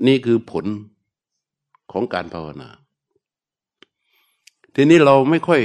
[0.06, 0.66] นี่คือผล
[1.92, 2.68] ของการภาวนา
[4.74, 5.60] ทีนี้เราไม่ค่อย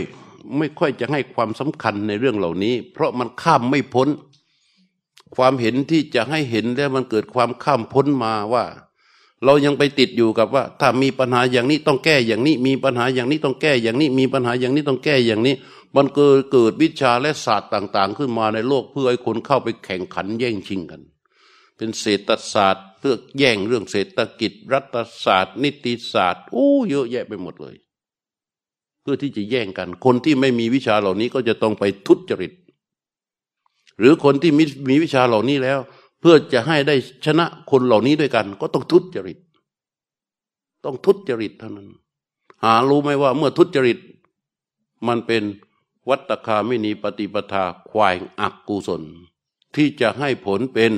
[0.58, 4.08] ไม่ค่อยจะให้ความสำคัญในเรื่องเหล่านี้ เพราะมันข้ามไม่พ้น
[5.36, 8.66] ความเห็นที่จะให้เห็นแล้วมันเกิดความข้ามพ้นมาว่า
[9.46, 15.56] เรายังไปติดอยู่กับว่า ถ้ามีปัญหาอย่างนี้ต้องแก้อย่างนี้ มีปัญหาอย่างนี้ต้องแก้อย่างนี้ มีปัญหาอย่างนี้ต้องแก้อย่างนี้
[15.96, 21.02] มันเกิดเกิดวิชาและศาสตร์ต่าง ๆ ขึ้นมาในโลกเพื่อให้คนเข้าไปแข่งขันแย่งชิงกัน
[21.78, 27.76] เป็นเศรษฐศาสตร์เพื่อแย่งเรื่องเศรษฐกิจ รัฐศาสตร์ นิติศาสตร์โอ้เยอะแยะไปหมดเลย
[29.02, 32.54] เพื่อที่จะแย่งกัน คนที่ไม่มีวิชาเหล่านี้ก็จะต้องไปทุจริต
[34.00, 35.80] หรือคนที่มีมีวิชาเหล่านี้แล้ว
[36.28, 39.40] พื่อจะให้ได้ชนะคนเหล่านี้ด้วยกัน ก็ต้องทุจริต
[40.86, 41.90] ต้องทุจริตเท่านั้น
[42.64, 44.00] หารู้ไหมว่าเมื่อทุจริต
[45.08, 45.44] มันเป็น
[46.10, 49.04] วัตคาไม่นีปฏิปทาควายอักกุศล
[49.76, 50.94] ที่จะให้ผลเป็น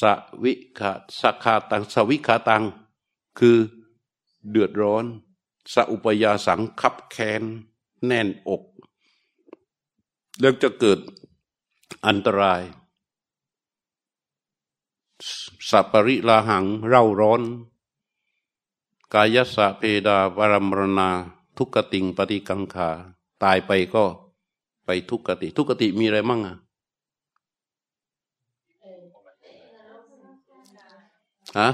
[0.00, 0.02] ส
[0.42, 2.62] วิขาสคาตังสวิขาตัง
[3.38, 3.56] คือ
[4.50, 5.04] เดือดร้อน
[5.72, 7.42] สอุปยาสังคับแค้น
[8.06, 8.62] แน่นอก
[10.40, 10.98] แล้วจะเกิด
[12.06, 12.62] อันตราย
[15.70, 17.42] สัปริลาหังเร่าร้อน
[19.14, 21.10] กายสะเพดาปรมรณา
[21.56, 22.90] ทุกติงปฏิกังขา
[23.42, 24.04] ตายไปก็
[24.84, 26.56] ไปทุกติ ทุกติมีอะไรมั่งอะ
[31.58, 31.68] ฮะ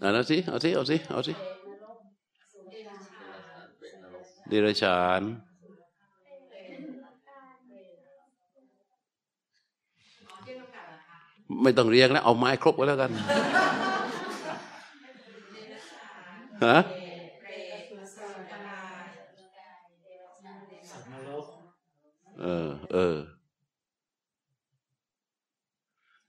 [0.00, 1.32] เอาสิเอาสิเอาสิเอาสิ
[4.48, 5.22] เดรัจฉาน
[11.62, 13.10] ไม่ต้องเรียงแล้วเอาไม้ครบไว้แล้วกัน
[16.66, 16.78] ฮะ
[22.42, 23.16] เออ เออ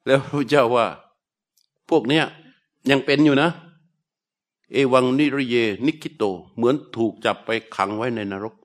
[0.06, 0.86] แล้วพระเจ้าว่า
[1.90, 2.24] พวกเนี้ย
[2.92, 3.50] ยังเป็นอยู่นะ
[4.74, 6.24] เอวังนิรเย นิคิโต
[6.56, 8.56] เหมือนถูกจับไปขังไว้ในนรก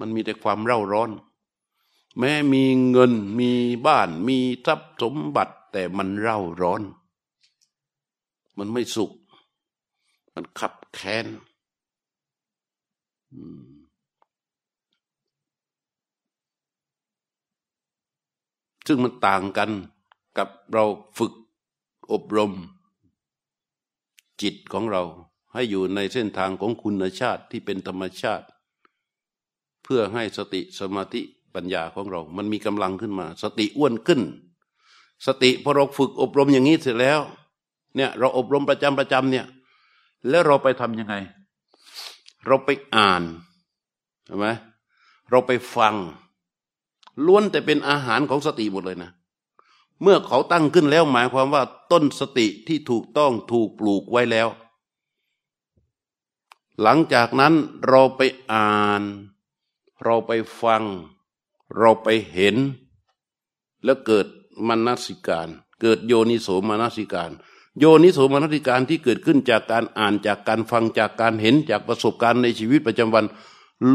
[0.00, 1.10] มันมีแต่ความเร่าร้อน
[2.16, 3.50] แม้มีเงินมี
[3.86, 6.82] บ้านมีทรัพย์สมบัติ แต่มันเร่าร้อน
[8.58, 9.12] มันไม่สุข
[10.34, 11.26] มันขับแค้น
[18.86, 19.70] ซึ่งมันต่างกัน
[20.38, 20.84] กับเรา
[21.18, 21.32] ฝึก
[22.12, 22.52] อบรม
[24.42, 25.02] จิตของเรา
[25.52, 28.46] ให้อยู่ในเส้นทางของคุณชาติที่เป็นธรรมชาติ
[29.82, 31.22] เพื่อให้สติสมาธิ
[31.58, 34.20] ปัญญาของเรา มันมีกำลังขึ้นมา สติอ้วนขึ้น
[35.26, 37.20] สติพอเราฝึกอบรมอย่างนี้เสร็จแล้ว
[37.96, 39.46] เนี่ยเราอบรมประจำประจำเนี่ย
[40.28, 41.14] แล้วเราไปทำยังไง
[42.46, 43.22] เราไปอ่าน
[44.26, 44.46] ใช่ไหม
[45.30, 45.94] เราไปฟัง
[47.26, 49.10] ล้วนแต่เป็นอาหารของสติหมดเลยนะ
[50.02, 54.48] เมื่อเขาตั้งขึ้นแล้วหมายความว่า ต้นสติที่ถูกต้องถูกปลูกไว้แล้ว
[56.82, 57.54] หลังจากนั้น
[57.88, 58.20] เราไป
[58.52, 59.02] อ่าน
[60.04, 60.82] เราไปฟัง
[61.76, 62.56] เราไปเห็น
[63.84, 64.26] แล้วเกิด
[64.68, 65.48] มนสิการ
[65.80, 67.30] เกิดโยนิโสมนสิการ
[67.78, 73.24] โยนิโสมนสิการที่เกิดขึ้นจากการอ่านจากการฟังจากการเห็นจากประสบการณ์ในชีวิตประจำวัน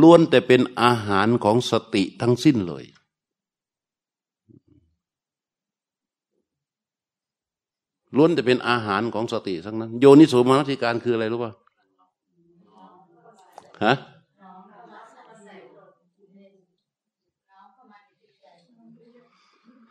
[0.02, 2.86] ล้วนแต่เป็นอาหารของสติทั้งสิ้นเลย
[8.18, 11.52] ล้วนแต่เป็นอาหารของสติทั้งนั้น โยนิโสมนสิการคืออะไรรู้ป่ะ
[13.84, 13.94] ฮะ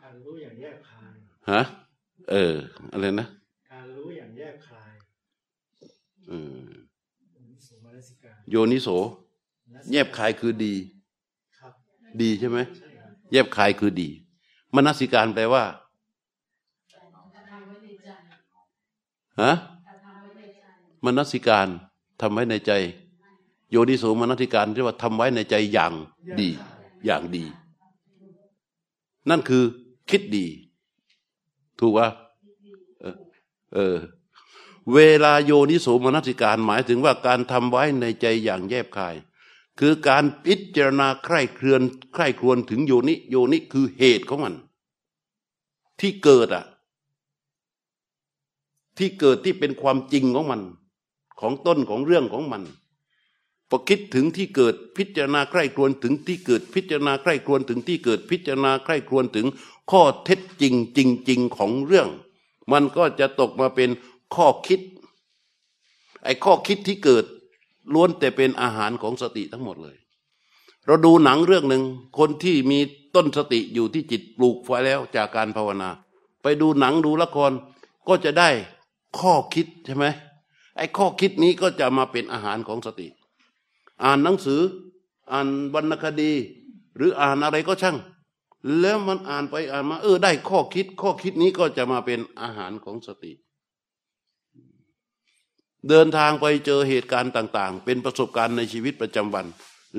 [0.03, 1.15] การรู้อย่างแยกคาย
[1.51, 1.61] ฮะ
[2.31, 2.53] เออ
[2.91, 3.27] อะไรนะ
[3.71, 4.91] การรู้อย่างแยกคาย
[6.29, 6.65] เออ
[8.49, 8.87] โยนิโส
[9.91, 10.73] แยบคายคือดี
[12.21, 12.57] ดีใช่ไหม
[13.31, 14.09] แยบคายคือดี
[14.75, 15.63] มนสิการแปลว่า
[19.41, 19.51] ฮะ
[21.05, 21.67] มนสิการ
[22.21, 22.71] ทำไว้ในใจ
[23.71, 25.93] โยนิโสมนสิการที่ว่าทำไว้ในใจอย่าง
[26.39, 26.49] ดี
[27.05, 27.45] อย่างดี
[29.29, 29.63] นั่นคือ
[30.09, 30.45] คิดดี
[31.79, 32.07] ถูกป่ะ
[33.73, 33.97] เออ
[34.93, 39.15] เวลาโยนิโสมนสิการหมายถึงว่าการทำไว้ในใจอย่างแยบคาย
[39.79, 41.81] คือการพิจารณาใคร่เครวน
[42.13, 44.55] ใคร่ครวนถึงโยนิ โยนิคือเหตุของมัน
[45.99, 46.65] ที่เกิดอะ
[48.97, 50.61] ที่เกิดที่เป็นความจริงของมัน
[51.39, 52.63] ของต้นของเรื่องของมัน
[53.69, 59.47] พอคิดถึงที่เกิดพิจารณาใคร่ครวญถึงที่เกิดพิจารณาใคร่ครวญถึงที่เกิดพิจารณาใคร่ครวญถึง
[59.91, 62.09] ข้อเท็จ จริงจริง ๆ ของเรื่อง
[62.71, 63.89] มันก็จะตกมาเป็น
[64.35, 64.81] ข้อคิด
[66.23, 67.25] ไอ้ข้อคิดที่เกิด
[67.93, 69.95] ล้วนแต่เป็นอาหารของสติทั้งหมดเลย
[70.85, 71.83] เราดูหนังเรื่องหนึ่ง
[72.17, 72.79] คนที่มี
[73.15, 75.89] ต้นสติอยู่ที่จิตปลูกไว้แล้วจากการภาวนา
[76.41, 77.51] ไปดูหนังดูละคร
[78.07, 78.49] ก็จะได้
[79.19, 80.05] ข้อคิดใช่ไหม
[80.77, 83.07] ไอ้ข้อคิดนี้ก็จะมาเป็นอาหารของสติ
[84.03, 84.61] อ่านหนังสือ
[85.31, 86.31] อ่านวรรณคดี
[86.95, 87.97] หรืออ่านอะไรก็ช่าง
[88.79, 93.33] แล้วมันอ่านไปอ่านมา เออ ได้ข้อคิด ข้อคิดนี้ก็จะมาเป็นอาหารของสติ
[95.89, 99.45] เดินทางไปเจอเหตุการณ์ต่าง ๆ เป็นประสบการณ์ในชีวิตประจำวัน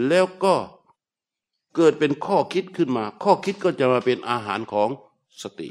[0.08, 0.54] แล้วก็
[1.76, 4.88] เกิดเป็นข้อคิดขึ้นมา ข้อคิดก็จะมาเป็นอาหารของ
[5.42, 5.68] สติ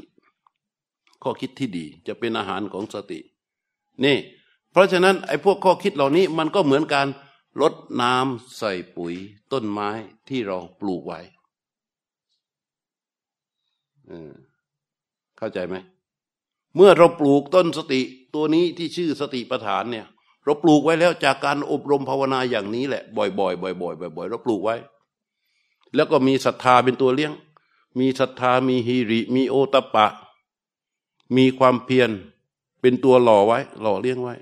[1.22, 3.20] ข้อคิดที่ดีจะเป็นอาหารของสติ
[4.04, 4.16] นี่
[4.70, 7.08] เพราะฉะนั้นไอ้พวกข้อคิดเหล่านี้มันก็เหมือนการ
[7.60, 9.14] ลดน้ำใส่ปุ๋ย
[9.52, 9.90] ต้นไม้
[10.28, 11.20] ที่เราปลูกไว้
[15.38, 15.76] เข้าใจไหม
[16.76, 18.00] เมื่อเราปลูกต้นสติ
[18.34, 20.06] ตัวนี้ที่ชื่อสติปัฏฐานเนี่ย
[20.44, 24.76] เราปลูกไว้แล้วจากการอบรมภาวนาอย่างนี้แหละ บ่อยๆบ่อยๆบ่อยๆเราปลูกไว้
[25.94, 27.32] แล้วก็มีศรัทธาเป็นตัวเลี้ยง
[27.98, 30.06] มีศรัทธามีฮิริ มีโอตปะ
[31.36, 32.10] มีความเพียร
[32.80, 34.34] เป็นตัวหล่อไว้ หล่อเลี้ยงไว้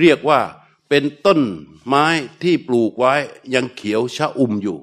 [0.00, 0.40] เรียกว่า
[0.88, 1.40] เป็นต้น
[1.86, 2.06] ไม้
[2.42, 3.14] ที่ปลูกไว้
[3.54, 4.78] ยังเขียวชะอุ่มอยู่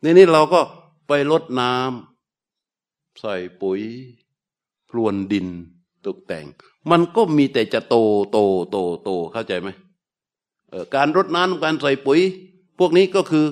[0.00, 0.60] ในนี้เราก็
[1.08, 2.13] ไปลดน้ำ
[3.20, 3.80] ใส่ปุ๋ย
[4.90, 5.46] พรวนดิน
[6.04, 6.46] ตกแต่ง
[6.90, 7.96] มันก็มีแต่จะโต
[8.32, 8.38] โต
[8.70, 9.68] โตโตเข้าใจไหม
[10.94, 12.20] การรดน้ำการใส่ปุ๋ย
[12.78, 13.46] พวกนี้ก็คือ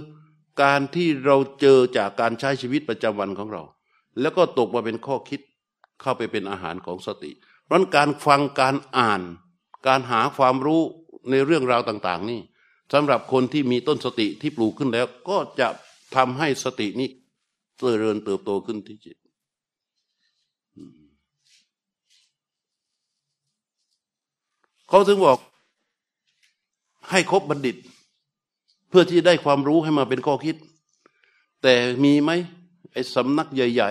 [0.62, 3.62] การที่เราเจอจากการใช้ชีวิตประจำวันของเรา
[4.20, 5.40] แล้วก็ตกมาเป็นข้อคิด
[6.00, 7.30] เข้าไปเป็นอาหารของสติ
[7.64, 9.22] เพราะการฟังการอ่าน
[9.86, 10.82] การหาความรู้
[11.30, 12.40] ในเรื่องราวต่าง ๆ นี่
[12.92, 15.68] สำหรับคนที่มีต้นสติที่ปลูกขึ้นแล้ว ก็จะ
[16.16, 17.08] ทำให้สตินี้
[17.78, 19.16] เจริญเติบโตขึ้นที่จิต
[24.92, 25.38] เขาถึงบอก
[27.10, 27.76] ให้คบบัณฑิต
[28.88, 30.56] เพื่อที่จะได้ความรู้ให้มาเป็นข้อคิด
[31.62, 31.74] แต่
[32.04, 32.30] มีไหม
[32.92, 33.90] ไอ้สำนักใหญ่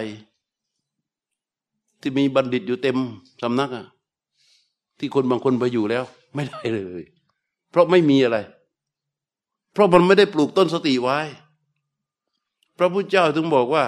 [1.01, 2.97] ๆ ที่มีบัณฑิตอยู่เต็ม
[3.41, 3.85] สำนักอะ
[4.97, 7.03] ที่คนบางคนไปอยู่แล้ว ไม่ได้เลย
[7.69, 8.37] เพราะไม่มีอะไร
[9.73, 11.19] เพราะมันไม่ได้ปลูกต้นสติไว้
[12.77, 13.85] พระพุทธเจ้าถึงบอกว่า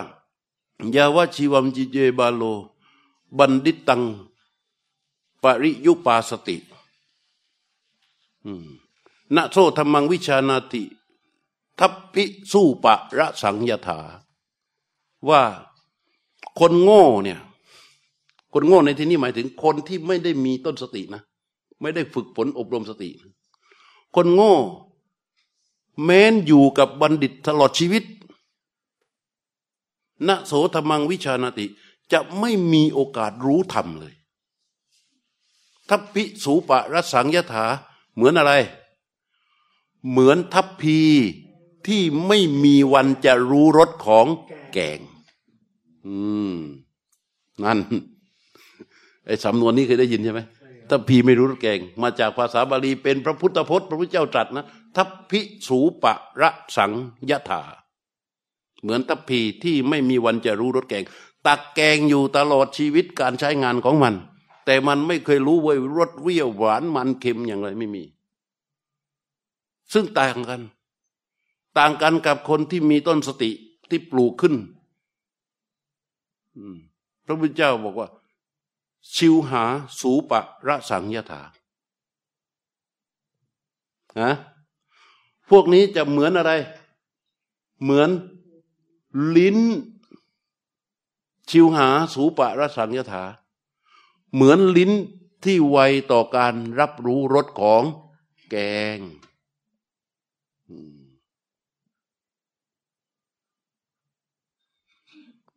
[0.95, 2.43] ยาวชีวัมจิเจบาโล
[3.39, 4.03] บัณฑิตตัง
[5.43, 6.57] ปริยุปาสติ
[9.35, 10.83] ณโซธรรมังวิชานาติ
[11.79, 13.99] ทัพพิสู้ปะระสังยถา
[15.29, 15.41] ว่า
[16.59, 17.39] คนโง่เนี่ย
[18.53, 21.21] คนโง่ในที่นี้หมายถึงคนที่ไม่ได้มีต้นสตินะ
[21.81, 23.09] ไม่ได้ฝึกฝนอบรมสติ
[24.15, 24.53] คนโง่
[26.03, 28.03] แม้นอยู่กับบัณฑิตตลอดชีวิต
[30.27, 31.65] ณโสธมังวิชานาติ
[32.11, 34.13] จะไม่มีโอกาสรู้ธรรมเลย
[35.89, 37.65] ทัพพิสูปะรสังยถา
[38.15, 38.53] เหมือนอะไร
[40.09, 40.99] เหมือนทัพพี
[41.87, 44.27] ที่ไม่มีวันจะรู้รสของ
[44.73, 44.99] แกง
[46.05, 46.17] อื
[46.53, 46.55] ม
[47.63, 47.79] นั่น
[49.25, 50.41] ไอ้สำนวนนี้เคยได้ยินใช่ไหม
[50.89, 56.91] ถ้าพีไม่รู้แกง มาจากภาษาบาลีเป็นพระพุทธพจน์ พระพุทธเจ้าตรัสนะทัพพิสูปะระสัง
[57.29, 57.61] ยถา
[58.81, 61.03] เหมือนทัพพีที่ไม่มีวันจะรู้รสแกง
[61.47, 64.13] ตักแกงอยู่ตลอดชีวิตการใช้งานของมัน
[64.65, 68.03] แต่มันไม่เคยรู้ว่ารสเวี่ยวหวานมันเค็มอย่างไรไม่มี
[69.93, 70.61] ซึ่งต่างกัน
[71.77, 73.51] ต่างกันกับคนที่มีต้นสติ
[73.89, 74.55] ที่ปลูกขึ้น
[77.25, 78.09] พระพุทธเจ้าบอกว่า
[79.15, 79.63] ชิวหา
[79.99, 81.41] สูปะระสังยถา
[84.21, 84.31] นะ
[85.49, 86.51] พวกนี้จะเหมือนอะไร
[87.81, 88.09] เหมือน
[89.35, 89.57] ลิ้น
[91.49, 93.23] ชิวหาสูปะระสังยถา
[94.33, 94.91] เหมือนลิ้น
[95.43, 95.77] ที่ไว
[96.11, 97.83] ต่อการรับรู้รสของ
[98.49, 98.55] แก
[98.97, 98.99] ง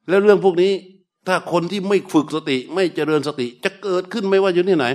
[0.08, 0.72] แล้วเรื่องพวกนี้
[1.26, 4.86] ถ้าคนที่ไม่ฝึกสติ ไม่เจริญสติ จะเกิดขึ้นไม่ว่าอยู่ที่ไหน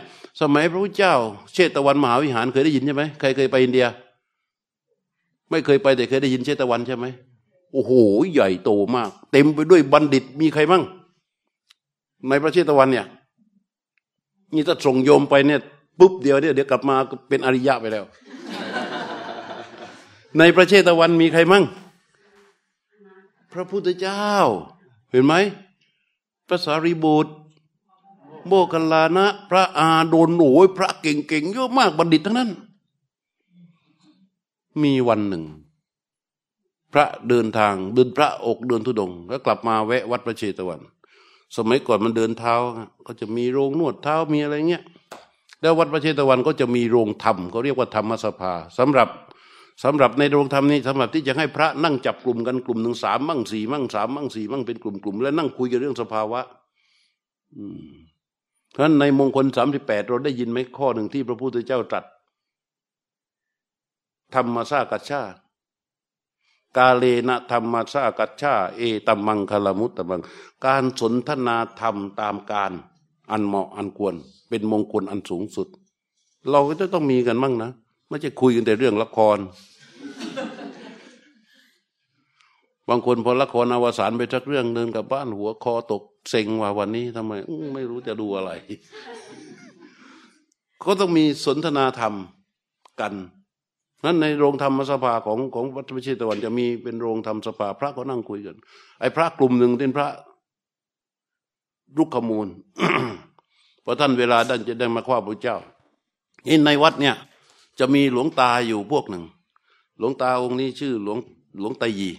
[0.42, 1.16] สมัยพระพุทธเจ้า
[1.54, 3.86] เชตวันมหาวิหารเคยได้ยินใช่ไหมใครเคยไปอินเดีย
[5.52, 7.06] ไม่เคยไปแต่เคยได้ยินเชตวันใช่ไหม
[7.74, 7.92] โอ้โห
[8.34, 10.84] ใหญ่โตมาก เต็มไปด้วยบัณฑิตมีใครมั่ง
[12.28, 13.06] ในพระเชตวันเนี่ย
[14.54, 15.60] นี่ถ้าส่งโยมไปเนี่ย
[16.00, 16.96] ปุ๊บเดียวเดี๋ยวเดี๋ยวกลับมา
[17.30, 18.06] เป็นอริยะไปแล้ว
[20.38, 21.64] ในพระเชตวันมีใครมั่ง
[23.54, 24.30] พระพุทธเจ้า
[25.12, 25.34] เห็นไหม
[26.48, 27.34] พระสารีบุตร
[28.48, 32.50] โมคลานะ พระอาโดนโอยพระเก่งๆเยอะมากบัณฑิตทั้งนั้น
[34.84, 35.44] มีวันหนึ่ง
[36.94, 40.80] พระเดินทางเดินพระอกเดินทุดง แล้วกลับมาแวะวัดพระเชตวัน
[41.58, 42.56] สมัยก่อนมันเดินเท้า
[43.08, 44.84] ก็จะมีโรงนวดเท้ามีอะไรเงี้ย
[45.62, 49.10] แล้ววัดพระเชตวันก็จะมีโรงธรรมเขาเรียกว่าธรรมสภาสำหรับ
[49.84, 56.42] สำหรับในโรงธรรมนี้สำหรับที่จะให้พระนั่งจับกลุ่มกันกลุ่มหนึ่งสามมั่งสี่มั่งสามมั่งสี่มั่งเป็นกลุ่มกลุ่มแล้วนั่งคุยกันเรื่องสภาวะ
[58.72, 62.06] เพราะฉะนั้นในมงคลสามสิบแปดเราได้ยินไหมข้อหนึ่งที่พระพุทธเจ้าตรัส
[64.36, 65.22] ธรรมซากัชชา
[66.78, 70.22] กาเลนะธรรมชากัจฉาเอตัมมังคลมุตตมัง
[70.66, 72.72] การสนทนาธรรมตามการ
[73.32, 74.16] อันเหมาะอันควร
[74.50, 75.68] เป็นมงคลอันสูงสุด
[76.50, 77.72] เราก็จะต้องมีกันมั่งนะ
[78.10, 79.38] ไม่ใช่คุยกันแต่เรื่องละคร
[82.90, 87.34] บางคนพอละครอวสานไปสักเรื่องเดินกับบ้านหัวคอตกเซ็งว่าวันนี้ทำไม
[87.74, 88.52] ไม่รู้จะดูอะไร
[90.84, 92.14] ก็ต้องมีสนทนาธรรม
[93.02, 93.14] กัน
[94.04, 98.58] นั้นในโรงธรรมสภาของของวัดพระชิตวัน จะมีเป็นโรงธรรมสภา พระก็นั่งคุยกัน
[99.00, 100.08] ไอ้พระกลุ่มหนึ่งเป็นพระ
[101.98, 102.48] รุกขมูล
[103.84, 105.58] พอท่านเวลาท่านจะได้มาคว้าพระเจ้า
[106.48, 107.16] นี่ในวัดเนี่ย
[107.80, 109.24] จะมีหลวงตาอยู่พวกหนึ่ง
[109.98, 111.18] หลวงตาองค์นี้ชื่อหลวง
[111.60, 112.10] หลวงตายี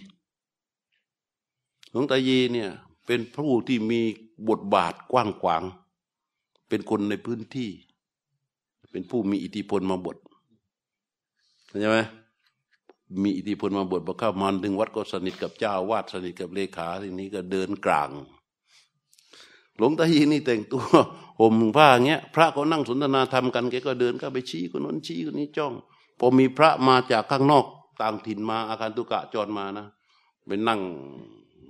[1.91, 2.69] หลวงตายีเนี่ย
[3.05, 4.01] เป็นผู้ที่มี
[4.49, 5.63] บทบาทกว้างขวาง
[6.69, 7.69] เป็นคนในพื้นที่
[8.91, 10.17] เป็นผู้มีอิทธิพลมาบท
[11.81, 11.99] ใจไหม
[13.23, 18.09] มีอิทธิพลมาบทพอเข้ามาถึงวัดก็สนิทกับเจ้าวาดสนิทกับเลขาทีนี้ก็เดินกลาง
[19.77, 20.83] หลวงตาฮีนี่แต่งตัว
[21.39, 25.73] ห่มผ้าเงี้ย พระก็นั่งสนทนาธรรมกันแกก็เดินก็ไปชี้คนนั้นชี้คนนี้จ้อง
[26.19, 27.65] พอมีพระมาจากข้างนอก
[28.01, 29.85] ต่างถิ่นมาอาคารตุกะจรมานะ
[30.47, 30.79] ไปนั่ง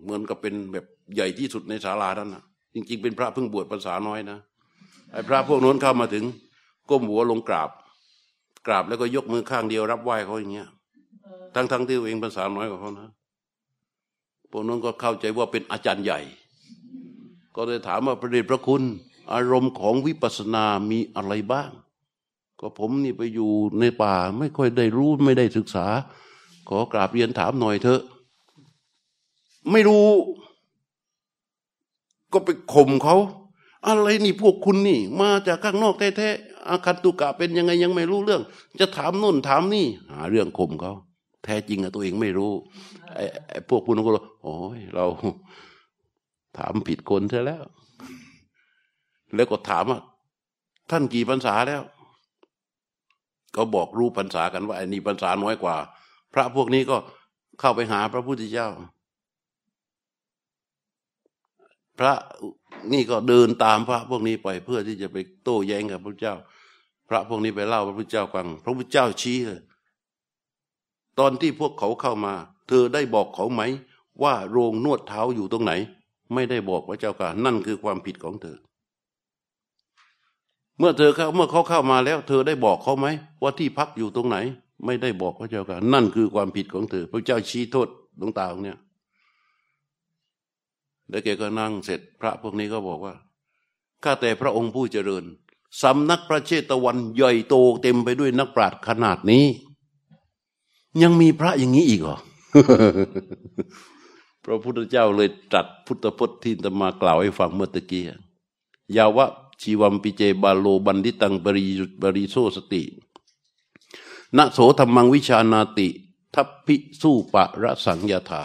[0.04, 0.86] เหมือนกับเป็นแบบ
[1.16, 2.44] ใหญ่ที่สุดในศาลานั้นนะ
[2.74, 4.38] จริง ๆ เป็นพระเพิ่งบวชภาษาน้อยนะ
[5.12, 6.26] ไอ้พระพวกนั้นเข้ามาถึง
[6.90, 7.70] ก้มหัวลงกราบ
[8.68, 10.70] กราบแล้วก็ยกมือข้างเดียวรับไหว้เขาอย่างเงี้ย
[11.56, 13.10] ทั้งทั้งที่ตัวเองภาษาน้อยกว่าเขานะ
[14.52, 16.20] พวกนั้นก็เข้าใจว่าเป็นอาจารย์ใหญ่
[17.56, 18.84] ก็เลยถามว่าพระเดชพระคุณ
[19.34, 21.72] อารมณ์ของวิปัสสนามีอะไรบ้าง
[22.60, 25.86] ก็ผมนี่ไปอยู่ในป่า ไม่ค่อยได้รู้ไม่ได้ศึกษา
[26.70, 28.02] ขอกราบเรียนถามหน่อยเถอะ
[29.72, 30.08] ไม่รู้
[32.34, 33.16] ก็ไปข่มเขา
[33.88, 38.42] อะไรนี่พวกคุณนี่ มาจากข้างนอกแท้ๆอาคันตุกะเป็นยังไงยังไม่รู้เรื่อง
[38.80, 40.94] จะถามนู่นถามนี่ หาเรื่องข่มเขา
[41.44, 42.52] แท้จริงอะตัวเองไม่รู้
[43.16, 45.06] ไอ้ไอ้พวกคุณก็รู้โอ้ยเรา
[46.58, 47.64] ถามผิดคนเธอแล้ว
[49.36, 50.00] แล้วก็ถามว่า
[50.92, 51.82] ท่านกี่พรรษาแล้ว
[53.56, 55.76] ก็บอกรู้พรรษากันว่าไอ้นี่พรรษาน้อยกว่า
[56.34, 56.98] พระพวกนี้ก็
[57.60, 58.70] เข้าไปหาพระพุทธเจ้า
[62.00, 62.14] พระ
[62.94, 66.36] นี่ก็เดินตามพระพวกนี้ไปเพื่อที่จะไปโต้แย้งกับพระเจ้า
[67.10, 69.62] พระพวกนี้ไปเล่าพระพุทธเจ้าฟัง พระพุทธเจ้าชี้เลย
[71.20, 72.34] ตอนที่พวกเขาเข้ามา
[72.68, 73.62] เธอได้บอกเขาไหม
[74.24, 75.74] ว่าโรงนวดเท้าอยู่ตรงไหน
[76.34, 78.58] ไม่ได้บอกพระเจ้าค่ะนั่นคือความผิดของเธอ
[80.78, 83.08] เมื่อเธอเข้าเมื่อเขาเข้ามาแล้ว เธอได้บอกเขาไหม
[83.42, 84.38] ว่าที่พักอยู่ตรงไหน
[84.86, 87.88] ไม่ได้บอกพระเจ้าค่ะนั่นคือความผิดของเธอ พระเจ้าชี้โทษ
[88.20, 88.78] ดวงตาของเนี่ย
[91.10, 93.16] แล้วแกก็นั่งเสร็จพระพวกนี้ก็บอกว่า
[94.04, 95.24] ข้าแต่พระองค์ผู้เจริญ
[95.82, 99.46] สำนักพระเชตวันใหญ่โตเต็มไปด้วยนักปราชญ์ขนาดนี้
[101.02, 102.18] ยังมีพระอย่างนี้อีกเหรอ
[104.46, 108.04] พระพุทธเจ้าเลยตรัสพุทธพจน์ที่ตมากล่าวให้ฟังเมื่อตะกี้
[108.98, 109.26] ยาวะ
[109.62, 112.84] ชีวัมปิเจ พาโล ปัณฑิตัง ปะยิรุปาสะติ
[114.38, 115.88] นะ โสธัมมังวิชานาติ
[116.34, 118.44] ทัพพี สูปะระสังยะถา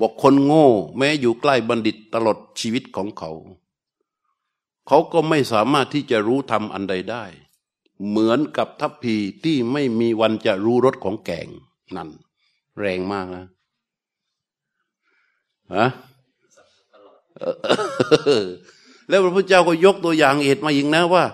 [0.00, 0.66] บอกคนโง่
[0.98, 3.30] แม้อยู่ใกล้บัณฑิตตลอดชีวิตของเขา
[4.86, 7.24] เขาก็ไม่สามารถที่จะรู้ธรรมอันใดได้
[8.08, 11.48] เหมือนกับทัพพีที่ไม่มีวันจะรู้รสของแกง
[11.96, 12.08] นั่น
[12.78, 13.44] แรงมากนะ
[15.74, 15.86] ฮะ
[19.08, 21.24] แล้วพระพุทธเจ้าก็ยกตัวอย่างเอตมาอีกนะว่า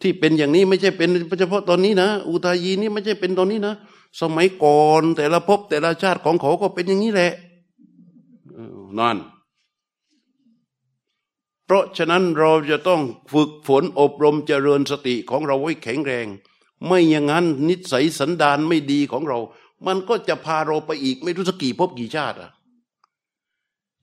[0.00, 1.08] ที่เป็นอย่างนี้ไม่ใช่เป็น
[1.40, 3.74] เฉพาะตอนนี้นะอุทายีนี่ไม่ใช่เป็นตอนนี้นะ
[4.20, 7.32] สมัยก่อนแต่ละภพแต่ละชาติของเขาก็เป็นอย่างนี้แหละ
[8.98, 9.18] นั่น
[11.66, 16.26] เพราะฉะนั้นเราจะต้องฝึกฝนอบรมเจริญสติของเราไว้แข็งแรง
[16.86, 19.38] ไม่อย่างนั้นนิสัยสันดานไม่ดีของเรา
[19.86, 22.50] มันก็จะพาเราไปอีกไม่รู้สักกี่ภพกี่ชาติอะ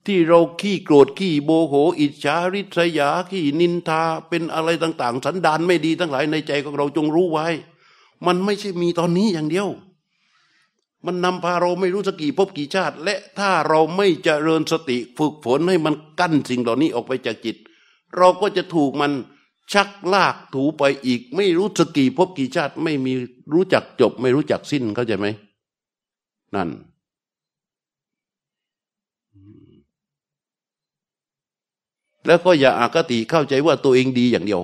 [0.06, 7.48] ที่เราขี้โกรธขี้โบโห อิจฉาริษยาขี้นินทาเป็นอะไรต่าง ๆ สันดานไม่ดีทั้งหลายในใจของเราจงรู้ไว้
[8.26, 9.68] มันไม่ใช่มีตอนนี้อย่างเดียว
[11.06, 17.56] มันนำพาเราไม่รู้สักกี่พบกี่ชาติ และถ้าเราไม่เจริญสติฝึกฝนให้มันกั้นสิ่งเหล่านี้ออกไปจากจิต
[18.18, 19.12] เราก็จะถูกมัน
[19.74, 23.14] ชักลากถูไปอีก ไม่รู้สักกี่พบกี่ชาติ ไม่มี
[23.54, 25.28] รู้จักจบ ไม่รู้จักสิ้นเข้าใจไหม
[26.56, 26.70] นั่น
[32.26, 34.62] แล้วก็อย่าอากติเข้าใจว่าตัวเองดีอย่างเดียว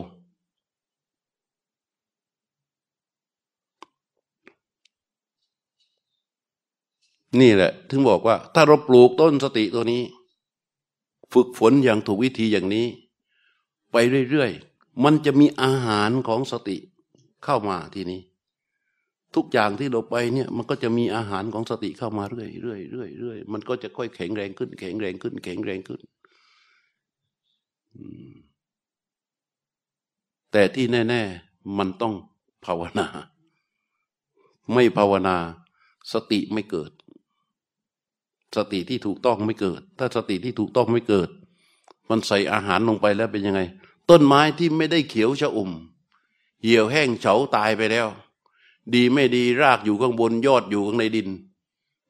[7.42, 10.04] นี่แหละ ถึงบอกว่า ถ้าเราปลูกต้นสติตัวนี้
[11.34, 12.88] ฝึกฝนอย่างถูกวิธีอย่างนี้
[13.92, 13.96] ไป
[14.30, 16.78] เรื่อยๆ มันจะมีอาหารของสติ
[17.44, 18.22] เข้ามาทีนี้
[19.36, 26.02] ทุกอย่างที่เราไปเนี่ยมันก็จะมีอาหารของสติเข้ามาเรื่อยเรื่อยเรื่อยเรื่อยมันก็จะค่อยแข็งแรงขึ้น แข็งแรงขึ้น แข็งแรงขึ้น
[30.52, 32.14] แต่ที่แน่ ๆ มันต้อง
[32.66, 33.08] ภาวนา
[34.74, 35.38] ไม่ภาวนา
[36.14, 36.92] สติไม่เกิด
[38.56, 41.30] สติที่ถูกต้องไม่เกิด ถ้าสติที่ถูกต้องไม่เกิด
[42.10, 43.62] มันใส่อาหารลงไปแล้วเป็นยังไง
[44.10, 45.72] ต้นไม้ที่ไม่ได้เขียวชะอุ่ม
[46.64, 48.08] เหี่ยวแห้งเฉาตายไปแล้ว
[48.94, 51.30] ดีไม่ดีรากอยู่ข้างบนยอดอยู่ข้างในดิน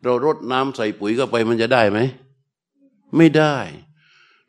[0.03, 1.99] เรารดน้ำใส่ปุ๋ยเข้าไปมันจะได้ไหม
[3.17, 3.55] ไม่ได้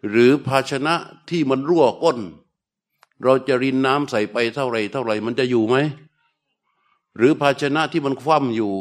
[0.08, 0.94] หรือภาชนะ
[1.30, 2.18] ที่มันรั่วก้น
[3.22, 5.76] เราจะรินน้ำใส่ไปเท่าไรเท่าไรมันจะอยู่ไหม
[7.16, 8.72] หรือภาชนะที่มันคว่ำอยู่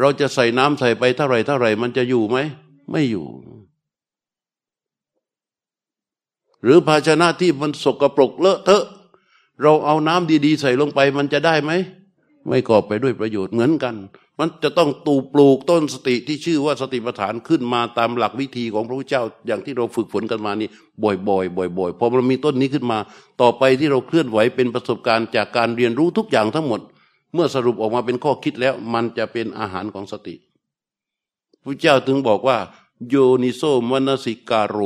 [0.00, 2.38] เราจะใส่น้ำใส่ไปเท่าไรเท่าไรมันจะอยู่ไหม
[2.90, 3.26] ไม่อยู่
[6.62, 8.84] หรือภาชนะที่มันสกรปรกเลอะเทอะ
[9.62, 11.72] เราเอาน้ำดีๆ ใส่ลงไปมันจะได้ไหม
[12.48, 13.94] ไม่ก่อไปด้วยประโยชน์เหมือนกัน
[14.38, 20.68] มันจะต้องตูปลูกต้นสติที่ชื่อว่าสติปัฏฐานขึ้นมาตามหลักวิธีของพระพุทธเจ้าอย่างที่เราฝึกฝนกันมานี่
[21.04, 22.98] บ่อยๆบ่อยๆพอมันมีต้นนี้ขึ้นมา
[23.42, 26.80] ต่อไปที่เราเคลื่อนไหวเป็นประสบการณ์จากการเรียนรู้ทุกอย่างทั้งหมด
[27.34, 30.34] เมื่อสรุปออกมาเป็นข้อคิดแล้ว มันจะเป็นอาหารของสติ
[31.62, 32.58] พระเจ้าถึงบอกว่า
[33.08, 34.78] โยนิโสมนสิกาโร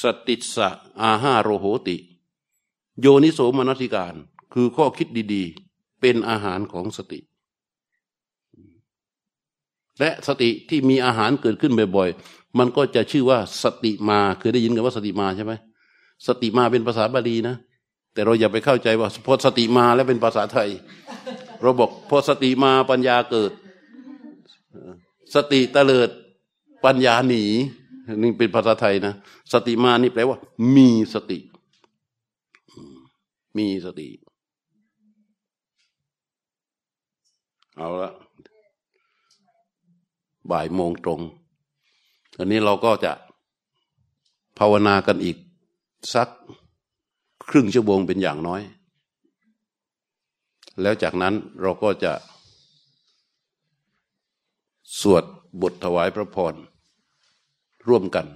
[0.00, 0.70] สติสะ
[1.02, 1.96] อาหาโรโหติ
[3.00, 4.14] โยนิโสมนสิการ
[4.52, 5.42] คือข้อคิดดี
[5.72, 7.20] ๆ เป็นอาหารของสติ
[10.00, 15.52] และสติที่มีอาหารเกิดขึ้นบ่อยๆ มันก็จะชื่อว่าสติมาคือได้ยินกันว่าสติมาใช่ไหม
[16.26, 17.56] สติมาเป็นภาษาบาลีนะ
[18.14, 20.68] แต่เราอย่าไปเข้าใจว่าพอสติมาแล้วเป็นภาษาไทย
[21.62, 23.52] เราบอกพอสติมาปัญญาเกิด
[25.34, 26.08] สติเตลิด
[26.84, 27.44] ปัญญาหนี
[28.22, 29.14] นี่เป็นภาษาไทยนะ
[29.52, 30.38] สติมานี่แปลว่า
[30.76, 31.38] มีสติ
[33.56, 34.08] มีสติ
[37.76, 38.12] เอาละ
[40.50, 41.20] บ่ายโมงตรง
[42.38, 43.12] อันนี้เราก็จะ
[44.58, 45.36] ภาวนากันอีก
[46.14, 46.28] สัก
[47.48, 48.62] ครึ่งชั่วโมงเป็นอย่างน้อย
[50.80, 52.12] แล้วจากนั้นเราก็จะ
[55.00, 55.24] สวด
[55.62, 56.54] บทถวายพระพร
[57.88, 58.26] ร่วมกัน